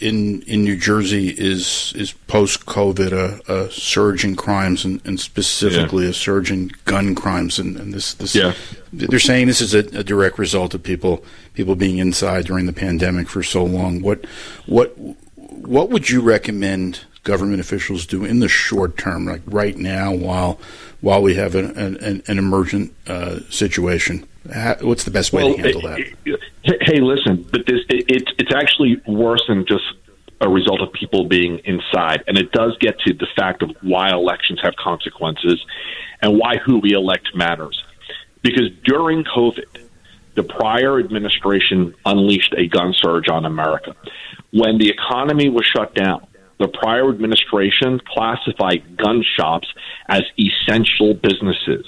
[0.00, 5.20] in in New Jersey is is post COVID a, a, surge in crimes and, and
[5.20, 6.10] specifically yeah.
[6.10, 8.54] a surge in gun crimes and, and this this yeah.
[8.92, 11.22] they're saying this is a, a, direct result of people
[11.52, 14.00] people being inside during the pandemic for so long.
[14.00, 14.24] What
[14.66, 14.96] what
[15.36, 20.58] what would you recommend government officials do in the short term, like right now, while
[21.02, 24.26] while we have an an, an emergent uh, situation?
[24.80, 26.00] What's the best way well, to handle that?
[26.82, 29.84] Hey, listen, but this it, it's it's actually worse than just
[30.40, 34.10] a result of people being inside, and it does get to the fact of why
[34.10, 35.64] elections have consequences
[36.22, 37.82] and why who we elect matters.
[38.42, 39.64] Because during COVID,
[40.34, 43.94] the prior administration unleashed a gun surge on America.
[44.52, 46.26] When the economy was shut down,
[46.58, 49.68] the prior administration classified gun shops
[50.08, 51.86] as essential businesses.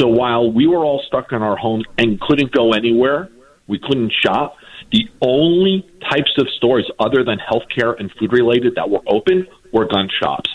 [0.00, 3.28] So while we were all stuck in our homes and couldn't go anywhere,
[3.66, 4.56] we couldn't shop.
[4.92, 9.86] The only types of stores other than healthcare and food related that were open were
[9.86, 10.48] gun shops.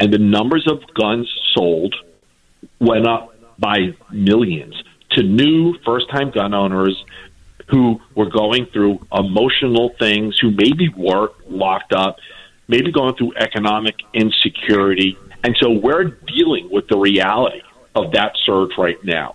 [0.00, 1.94] And the numbers of guns sold
[2.80, 4.74] went up by millions
[5.10, 7.04] to new first time gun owners
[7.68, 12.16] who were going through emotional things, who maybe were locked up,
[12.66, 15.16] maybe going through economic insecurity.
[15.44, 17.60] And so we're dealing with the reality
[17.94, 19.34] of that surge right now.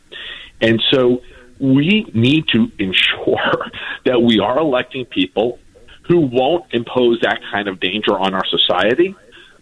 [0.62, 1.22] And so
[1.60, 3.72] we need to ensure
[4.06, 5.60] that we are electing people
[6.08, 9.16] who won't impose that kind of danger on our society.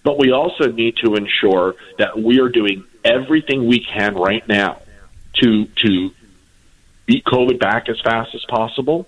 [0.03, 4.81] But we also need to ensure that we are doing everything we can right now
[5.35, 6.11] to to
[7.05, 9.07] beat COVID back as fast as possible,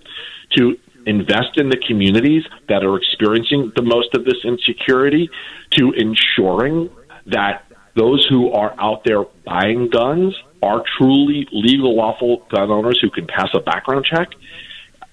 [0.55, 5.29] to invest in the communities that are experiencing the most of this insecurity,
[5.71, 6.89] to ensuring
[7.27, 7.62] that
[7.95, 13.27] those who are out there buying guns are truly legal, lawful gun owners who can
[13.27, 14.29] pass a background check.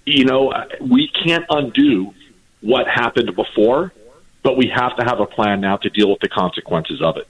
[0.07, 2.15] You know, we can't undo
[2.61, 3.93] what happened before,
[4.43, 7.29] but we have to have a plan now to deal with the consequences of it.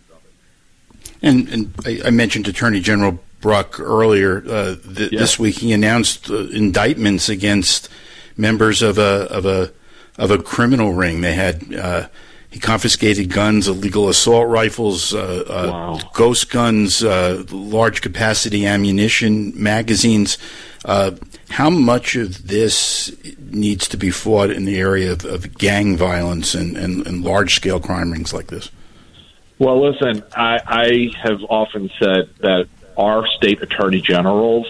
[1.22, 5.56] And, and I, I mentioned Attorney General Bruck earlier uh, th- this week.
[5.56, 7.88] He announced uh, indictments against
[8.36, 9.72] members of a of a
[10.18, 11.22] of a criminal ring.
[11.22, 12.08] They had uh,
[12.50, 16.00] he confiscated guns, illegal assault rifles, uh, uh, wow.
[16.12, 20.36] ghost guns, uh, large capacity ammunition, magazines.
[20.84, 21.12] Uh,
[21.48, 26.54] how much of this needs to be fought in the area of, of gang violence
[26.54, 28.70] and, and, and large scale crime rings like this?
[29.60, 34.66] Well, listen, I, I have often said that our state attorney generals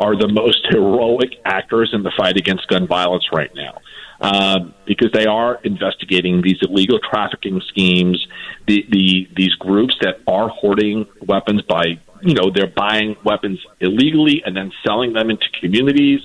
[0.00, 3.78] are the most heroic actors in the fight against gun violence right now
[4.20, 8.26] um, because they are investigating these illegal trafficking schemes,
[8.66, 14.42] the, the these groups that are hoarding weapons by you know they're buying weapons illegally
[14.44, 16.20] and then selling them into communities.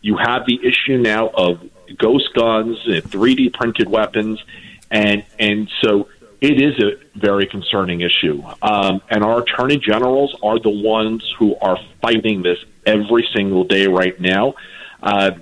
[0.00, 1.68] You have the issue now of
[1.98, 4.42] ghost guns, 3D printed weapons,
[4.90, 6.08] and and so
[6.40, 8.42] it is a very concerning issue.
[8.62, 13.86] Um, and our attorney generals are the ones who are fighting this every single day
[13.86, 14.54] right now.
[15.00, 15.32] Uh,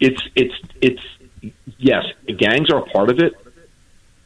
[0.00, 1.02] it's it's it's
[1.78, 2.04] yes,
[2.38, 3.32] gangs are part of it,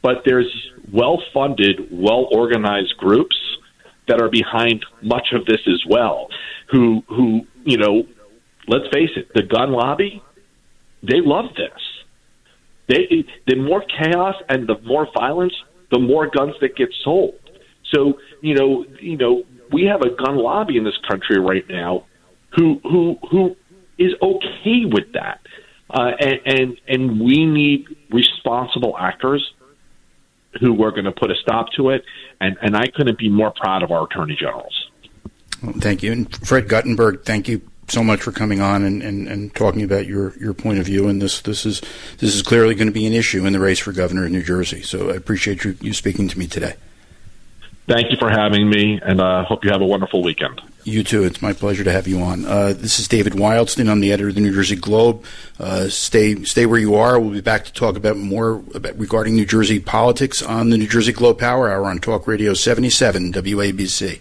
[0.03, 0.51] but there's
[0.93, 3.37] well funded, well organized groups
[4.09, 6.29] that are behind much of this as well.
[6.71, 8.05] Who who you know,
[8.67, 10.23] let's face it, the gun lobby,
[11.03, 11.81] they love this.
[12.89, 15.55] They the more chaos and the more violence,
[15.91, 17.39] the more guns that get sold.
[17.95, 22.07] So you know you know we have a gun lobby in this country right now
[22.57, 23.57] who who who
[23.99, 25.41] is okay with that.
[25.91, 29.55] Uh, and, and and we need responsible actors
[30.61, 32.05] who are going to put a stop to it.
[32.41, 34.91] And and I couldn't be more proud of our attorney generals.
[35.63, 37.25] Well, thank you, and Fred Guttenberg.
[37.25, 40.79] Thank you so much for coming on and, and, and talking about your, your point
[40.79, 41.09] of view.
[41.09, 41.81] And this this is
[42.19, 44.43] this is clearly going to be an issue in the race for governor of New
[44.43, 44.83] Jersey.
[44.83, 46.75] So I appreciate you, you speaking to me today.
[47.89, 50.61] Thank you for having me, and I uh, hope you have a wonderful weekend.
[50.85, 51.25] You too.
[51.25, 52.45] It's my pleasure to have you on.
[52.45, 53.91] Uh, this is David Wildstein.
[53.91, 55.25] I'm the editor of the New Jersey Globe.
[55.59, 57.19] Uh, stay stay where you are.
[57.19, 60.87] We'll be back to talk about more about, regarding New Jersey politics on the New
[60.87, 64.21] Jersey Globe Power Hour on Talk Radio 77 WABC.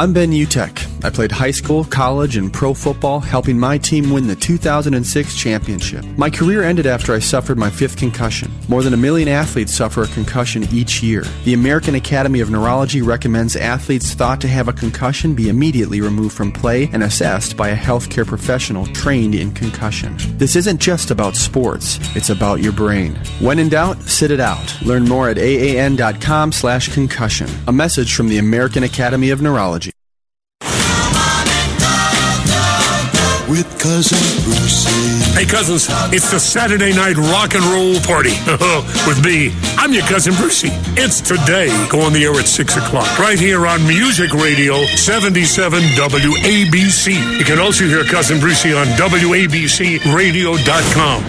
[0.00, 0.88] I'm Ben Utecht.
[1.04, 6.06] I played high school, college, and pro football, helping my team win the 2006 championship.
[6.16, 8.50] My career ended after I suffered my fifth concussion.
[8.68, 11.24] More than a million athletes suffer a concussion each year.
[11.44, 16.34] The American Academy of Neurology recommends athletes thought to have a concussion be immediately removed
[16.34, 20.16] from play and assessed by a healthcare professional trained in concussion.
[20.38, 23.16] This isn't just about sports, it's about your brain.
[23.38, 24.80] When in doubt, sit it out.
[24.80, 27.50] Learn more at aan.com slash concussion.
[27.68, 29.89] A message from the American Academy of Neurology.
[33.50, 34.88] With Cousin Brucey.
[35.34, 38.30] Hey, cousins, it's the Saturday night rock and roll party
[39.10, 39.52] with me.
[39.76, 40.68] I'm your cousin Brucey.
[40.94, 41.66] It's today.
[41.90, 47.38] Go on the air at 6 o'clock, right here on Music Radio 77 WABC.
[47.38, 51.24] You can also hear Cousin Brucey on WABCRadio.com.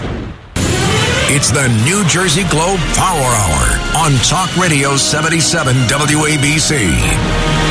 [1.34, 7.61] It's the New Jersey Globe Power Hour on Talk Radio 77 WABC.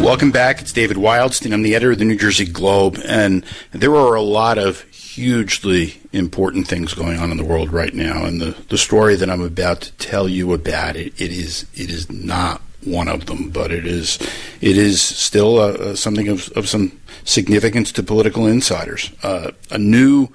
[0.00, 0.62] Welcome back.
[0.62, 1.52] It's David Wildstein.
[1.52, 6.00] I'm the editor of the New Jersey Globe, and there are a lot of hugely
[6.10, 8.24] important things going on in the world right now.
[8.24, 11.90] And the, the story that I'm about to tell you about it, it is it
[11.90, 14.18] is not one of them, but it is
[14.62, 19.12] it is still uh, uh, something of, of some significance to political insiders.
[19.22, 20.28] Uh, a new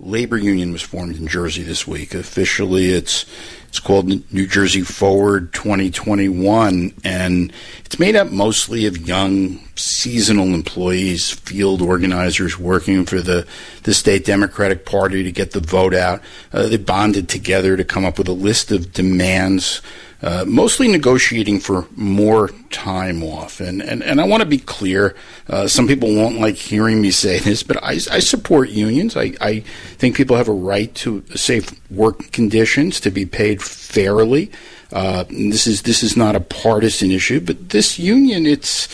[0.00, 2.12] labor union was formed in Jersey this week.
[2.12, 3.24] Officially, it's
[3.72, 7.50] it's called New Jersey Forward 2021, and
[7.86, 13.46] it's made up mostly of young, seasonal employees, field organizers working for the,
[13.84, 16.20] the state Democratic Party to get the vote out.
[16.52, 19.80] Uh, they bonded together to come up with a list of demands
[20.22, 23.60] uh, mostly negotiating for more time off.
[23.60, 25.16] And, and, and I want to be clear.
[25.48, 29.16] Uh, some people won't like hearing me say this, but I, I support unions.
[29.16, 29.60] I, I
[29.98, 34.50] think people have a right to safe work conditions, to be paid fairly.
[34.92, 38.88] Uh, this is this is not a partisan issue, but this union, it's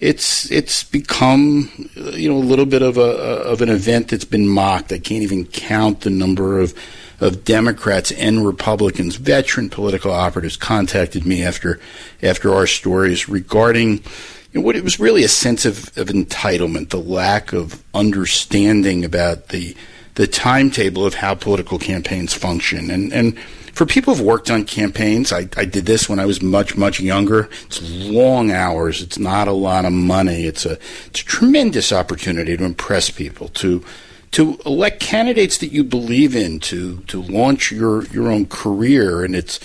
[0.00, 4.48] it's it's become you know a little bit of a of an event that's been
[4.48, 4.92] mocked.
[4.92, 6.74] I can't even count the number of
[7.20, 11.80] of Democrats and Republicans, veteran political operatives, contacted me after
[12.22, 14.02] after our stories regarding
[14.52, 19.04] you know, what it was really a sense of, of entitlement, the lack of understanding
[19.04, 19.74] about the
[20.16, 23.38] the timetable of how political campaigns function, and and
[23.76, 26.98] for people who've worked on campaigns, I, I did this when I was much, much
[26.98, 27.50] younger.
[27.66, 29.02] It's long hours.
[29.02, 30.44] It's not a lot of money.
[30.44, 33.84] It's a, it's a tremendous opportunity to impress people, to
[34.30, 39.36] to elect candidates that you believe in to to launch your your own career and
[39.36, 39.60] it's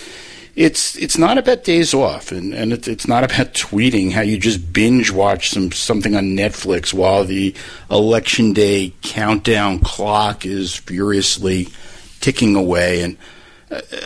[0.54, 4.38] it's it's not about days off and, and it's, it's not about tweeting how you
[4.38, 7.54] just binge watch some something on Netflix while the
[7.90, 11.68] election day countdown clock is furiously
[12.20, 13.16] ticking away and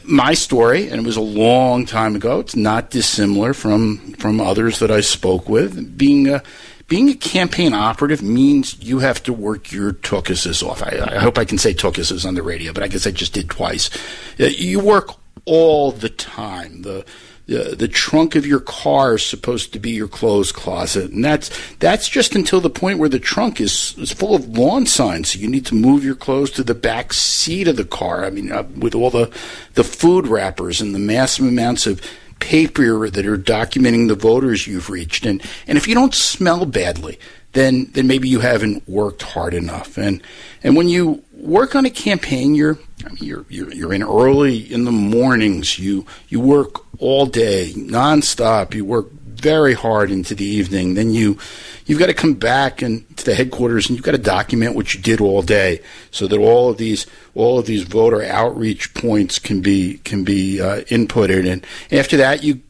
[0.05, 4.79] my story and it was a long time ago it's not dissimilar from from others
[4.79, 6.43] that I spoke with being a
[6.89, 10.83] being a campaign operative means you have to work your tuchuses off.
[10.83, 13.33] I, I hope I can say tuchuses on the radio, but I guess I just
[13.33, 13.91] did twice.
[14.39, 15.11] Uh, you work
[15.47, 16.83] all the time.
[16.83, 17.05] The
[17.47, 21.51] the, the trunk of your car is supposed to be your clothes closet, and that's
[21.77, 25.33] that's just until the point where the trunk is, is full of lawn signs.
[25.33, 28.25] So you need to move your clothes to the back seat of the car.
[28.25, 29.33] I mean, uh, with all the
[29.75, 32.01] the food wrappers and the massive amounts of
[32.39, 35.25] paper that are documenting the voters you've reached.
[35.25, 37.19] And, and if you don't smell badly,
[37.57, 39.97] then, then maybe you haven't worked hard enough.
[39.97, 40.23] And,
[40.63, 44.59] and when you work on a campaign, you're, I mean, you're, you're, you're in early
[44.73, 45.79] in the mornings.
[45.79, 48.75] You, you work all day, nonstop.
[48.75, 50.95] You work very hard into the evening.
[50.95, 51.39] Then you
[51.85, 54.95] you've got to come back and to the headquarters and you've got to document what
[54.95, 55.81] you did all day,
[56.11, 60.61] so that all of these all of these voter outreach points can be can be
[60.61, 61.51] uh, inputted.
[61.51, 62.61] And after that, you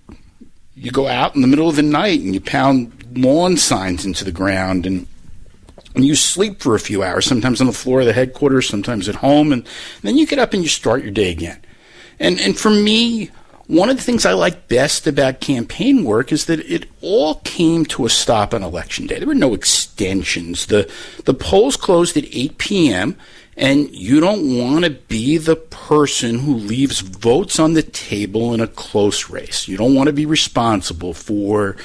[0.74, 4.24] you go out in the middle of the night and you pound lawn signs into
[4.24, 5.06] the ground and
[5.94, 9.08] and you sleep for a few hours, sometimes on the floor of the headquarters, sometimes
[9.08, 9.66] at home, and,
[10.02, 11.58] then you get up and you start your day again.
[12.20, 13.30] And and for me,
[13.66, 17.84] one of the things I like best about campaign work is that it all came
[17.86, 19.18] to a stop on election day.
[19.18, 20.66] There were no extensions.
[20.66, 20.90] The
[21.24, 23.16] the polls closed at 8 p.m.
[23.56, 28.60] and you don't want to be the person who leaves votes on the table in
[28.60, 29.66] a close race.
[29.66, 31.76] You don't want to be responsible for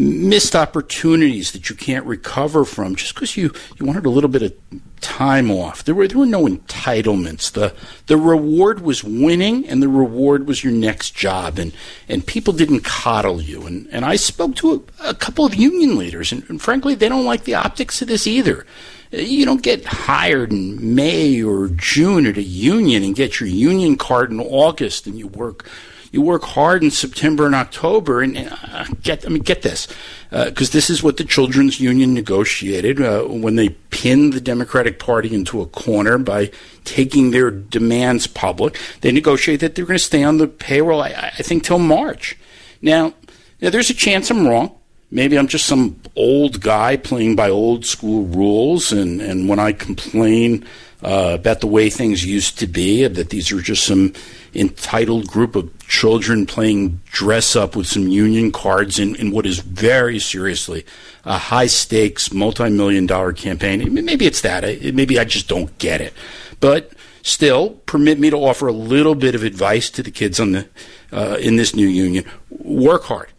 [0.00, 4.42] missed opportunities that you can't recover from just because you, you wanted a little bit
[4.42, 4.54] of
[5.00, 5.84] time off.
[5.84, 7.52] There were there were no entitlements.
[7.52, 7.74] The
[8.06, 11.72] the reward was winning and the reward was your next job and,
[12.08, 13.66] and people didn't coddle you.
[13.66, 17.08] And, and I spoke to a, a couple of union leaders and, and frankly they
[17.08, 18.66] don't like the optics of this either.
[19.12, 23.96] You don't get hired in May or June at a union and get your union
[23.96, 25.68] card in August and you work
[26.10, 29.86] you work hard in September and October, and uh, get I mean get this,
[30.30, 34.98] because uh, this is what the Children's Union negotiated uh, when they pinned the Democratic
[34.98, 36.50] Party into a corner by
[36.84, 38.78] taking their demands public.
[39.02, 42.36] They negotiated that they're going to stay on the payroll, I, I think, till March.
[42.82, 43.14] Now,
[43.60, 44.74] now, there's a chance I'm wrong.
[45.10, 49.72] Maybe I'm just some old guy playing by old school rules, and, and when I
[49.72, 50.64] complain
[51.02, 54.12] uh, about the way things used to be, that these are just some
[54.54, 59.60] entitled group of children playing dress up with some union cards in, in what is
[59.60, 60.84] very seriously
[61.24, 63.92] a high stakes, multi million dollar campaign.
[64.04, 64.62] Maybe it's that.
[64.94, 66.14] Maybe I just don't get it.
[66.60, 66.92] But
[67.22, 70.68] still, permit me to offer a little bit of advice to the kids on the
[71.12, 72.24] uh, in this new union.
[72.50, 73.30] Work hard.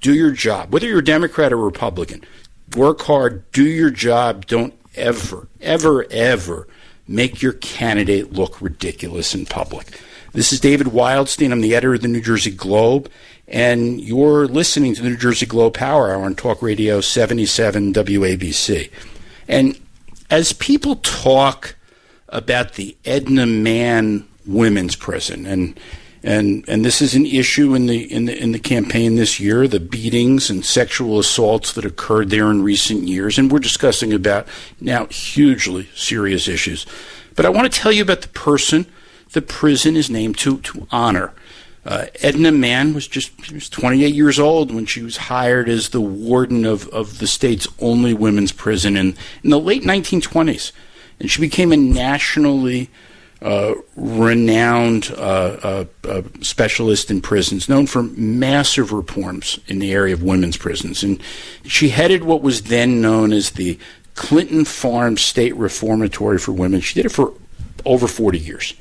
[0.00, 0.72] Do your job.
[0.72, 2.24] Whether you're a Democrat or Republican,
[2.76, 4.46] work hard, do your job.
[4.46, 6.68] Don't ever, ever, ever
[7.06, 10.00] make your candidate look ridiculous in public.
[10.32, 11.52] This is David Wildstein.
[11.52, 13.10] I'm the editor of the New Jersey Globe,
[13.48, 18.90] and you're listening to the New Jersey Globe Power Hour on Talk Radio 77 WABC.
[19.48, 19.80] And
[20.30, 21.76] as people talk
[22.28, 25.80] about the Edna Mahan Women's Prison, and
[26.28, 29.66] and and this is an issue in the in the in the campaign this year,
[29.66, 34.46] the beatings and sexual assaults that occurred there in recent years, and we're discussing about
[34.78, 36.84] now hugely serious issues.
[37.34, 38.84] But I want to tell you about the person
[39.32, 41.32] the prison is named to, to honor.
[41.86, 46.00] Uh, Edna Mahan was just was 28 years old when she was hired as the
[46.02, 50.72] warden of, of the state's only women's prison in, in the late 1920s.
[51.20, 52.90] And she became a nationally
[53.40, 60.14] uh, renowned uh, uh, uh, specialist in prisons, known for massive reforms in the area
[60.14, 61.02] of women's prisons.
[61.04, 61.22] And
[61.64, 63.78] she headed what was then known as the
[64.14, 66.80] Clinton Farm State Reformatory for Women.
[66.80, 67.32] She did it for
[67.84, 68.74] over 40 years.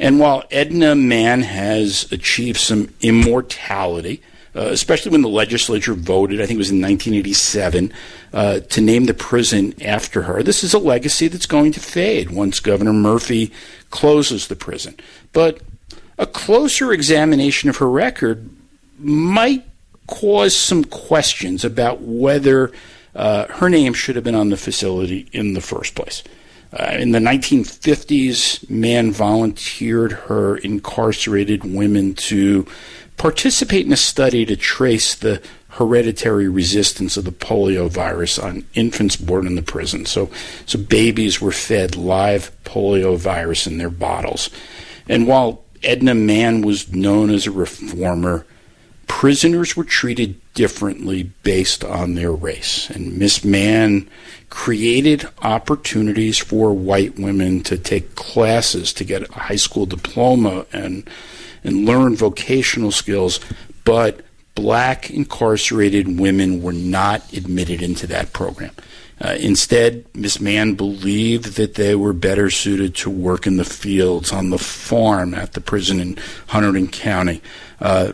[0.00, 4.20] And while Edna Mahan has achieved some immortality,
[4.54, 7.92] uh, especially when the legislature voted, I think it was in 1987,
[8.32, 10.42] uh, to name the prison after her.
[10.42, 13.52] This is a legacy that's going to fade once Governor Murphy
[13.90, 14.96] closes the prison.
[15.32, 15.60] But
[16.18, 18.50] a closer examination of her record
[18.98, 19.64] might
[20.06, 22.72] cause some questions about whether
[23.14, 26.22] uh, her name should have been on the facility in the first place.
[26.72, 32.66] Uh, in the 1950s, Mann volunteered her incarcerated women to
[33.16, 39.16] participate in a study to trace the hereditary resistance of the polio virus on infants
[39.16, 40.04] born in the prison.
[40.04, 40.30] So,
[40.66, 44.50] so babies were fed live polio virus in their bottles.
[45.08, 48.46] And while Edna Mahan was known as a reformer,
[49.06, 52.90] prisoners were treated differently based on their race.
[52.90, 54.08] And Miss Mahan
[54.50, 61.08] created opportunities for white women to take classes to get a high school diploma and
[61.64, 63.40] and learn vocational skills,
[63.84, 64.20] but
[64.54, 68.72] black incarcerated women were not admitted into that program.
[69.20, 74.32] Uh, instead, Miss Mahan believed that they were better suited to work in the fields,
[74.32, 76.16] on the farm, at the prison in
[76.48, 77.40] Hunterdon County.
[77.80, 78.12] Uh,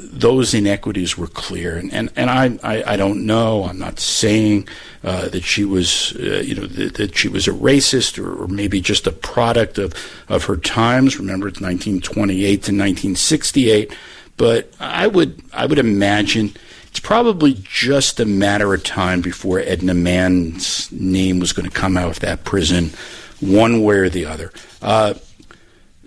[0.00, 3.64] those inequities were clear, and and, and I, I, I don't know.
[3.64, 4.68] I'm not saying
[5.04, 8.80] uh, that she was uh, you know that, she was a racist or, or, maybe
[8.80, 9.94] just a product of
[10.28, 11.18] of her times.
[11.18, 13.92] Remember, it's 1928 to 1968,
[14.36, 16.54] but I would I would imagine.
[16.88, 21.98] It's probably just a matter of time before Edna Mahan's name was going to come
[21.98, 22.92] out of that prison,
[23.40, 24.50] one way or the other.
[24.80, 25.14] Uh,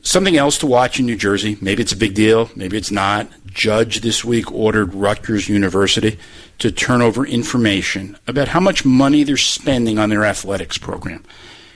[0.02, 1.58] something else to watch in New Jersey.
[1.62, 2.50] Maybe it's a big deal.
[2.56, 6.18] Maybe it's not judge this week ordered Rutgers University
[6.60, 11.24] to turn over information about how much money they're spending on their athletics program.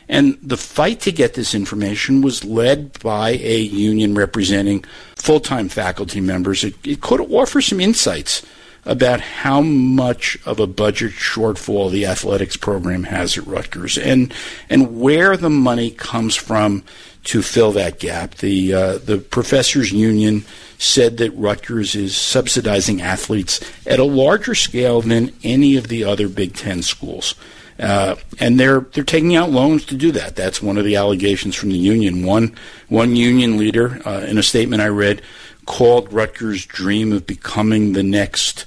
[0.08, 5.68] And the fight to get this information was led by a union representing full time
[5.68, 6.64] faculty members.
[6.64, 8.46] It, it, could offer some insights
[8.86, 14.32] about how much of a budget shortfall the athletics program has at Rutgers and,
[14.70, 16.84] and where the money comes from
[17.26, 18.36] to fill that gap.
[18.36, 20.46] The, uh, the professors' union
[20.78, 26.28] said that Rutgers is subsidizing athletes at a larger scale than any of the other
[26.28, 27.36] Big Ten schools.
[27.78, 30.38] Uh, and they're they're taking out loans to do that.
[30.38, 32.26] That's one of the allegations from the union.
[32.26, 32.56] One
[32.88, 35.22] one union leader uh, in a statement I read
[35.66, 38.66] called Rutgers' dream of becoming the next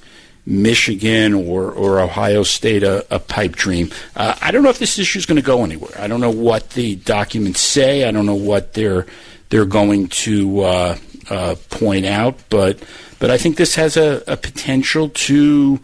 [0.48, 3.90] Michigan or, or Ohio State a, a pipe dream.
[4.16, 5.92] Uh, I don't know if this issue is going to go anywhere.
[5.98, 8.04] I don't know what the documents say.
[8.04, 9.06] I don't know what they're
[9.50, 12.82] they're going to uh, uh, point out, but
[13.18, 15.80] but I think this has a, a potential to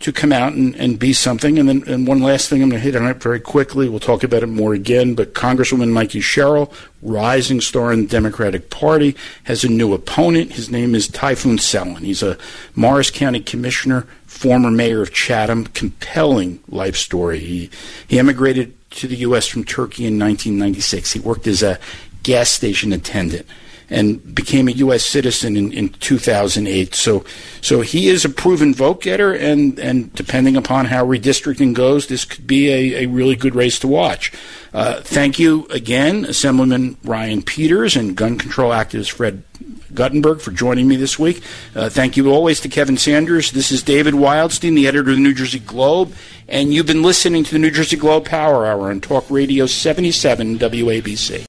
[0.00, 1.58] to come out and, and be something.
[1.58, 3.88] And then and one last thing I'm going to hit on it very quickly.
[3.88, 5.14] We'll talk about it more again.
[5.14, 6.72] But Congresswoman Mikey Sherrill,
[7.02, 10.52] rising star in the Democratic Party, has a new opponent.
[10.52, 12.00] His name is Tayfun Selen.
[12.00, 12.38] He's a
[12.76, 15.66] Morris County Commissioner, former mayor of Chatham.
[15.66, 17.40] Compelling life story.
[17.40, 17.70] He
[18.06, 19.46] he emigrated to the U.S.
[19.48, 21.12] from Turkey in 1996.
[21.12, 21.78] He worked as a
[22.22, 23.46] gas station attendant
[23.90, 25.04] and became a U.S.
[25.04, 26.94] citizen in, in 2008.
[26.94, 27.24] So,
[27.60, 32.24] so he is a proven vote getter, and, and depending upon how redistricting goes, this
[32.24, 34.32] could be a, a really good race to watch.
[34.72, 39.42] Uh, thank you again, Assemblyman Ryan Peters and gun control activist Fred
[39.94, 41.42] Guttenberg for joining me this week.
[41.74, 43.52] Uh, thank you always to Kevin Sanders.
[43.52, 46.14] This is David Wildstein, the editor of the New Jersey Globe,
[46.46, 50.58] and you've been listening to the New Jersey Globe Power Hour on Talk Radio 77
[50.58, 51.34] WABC.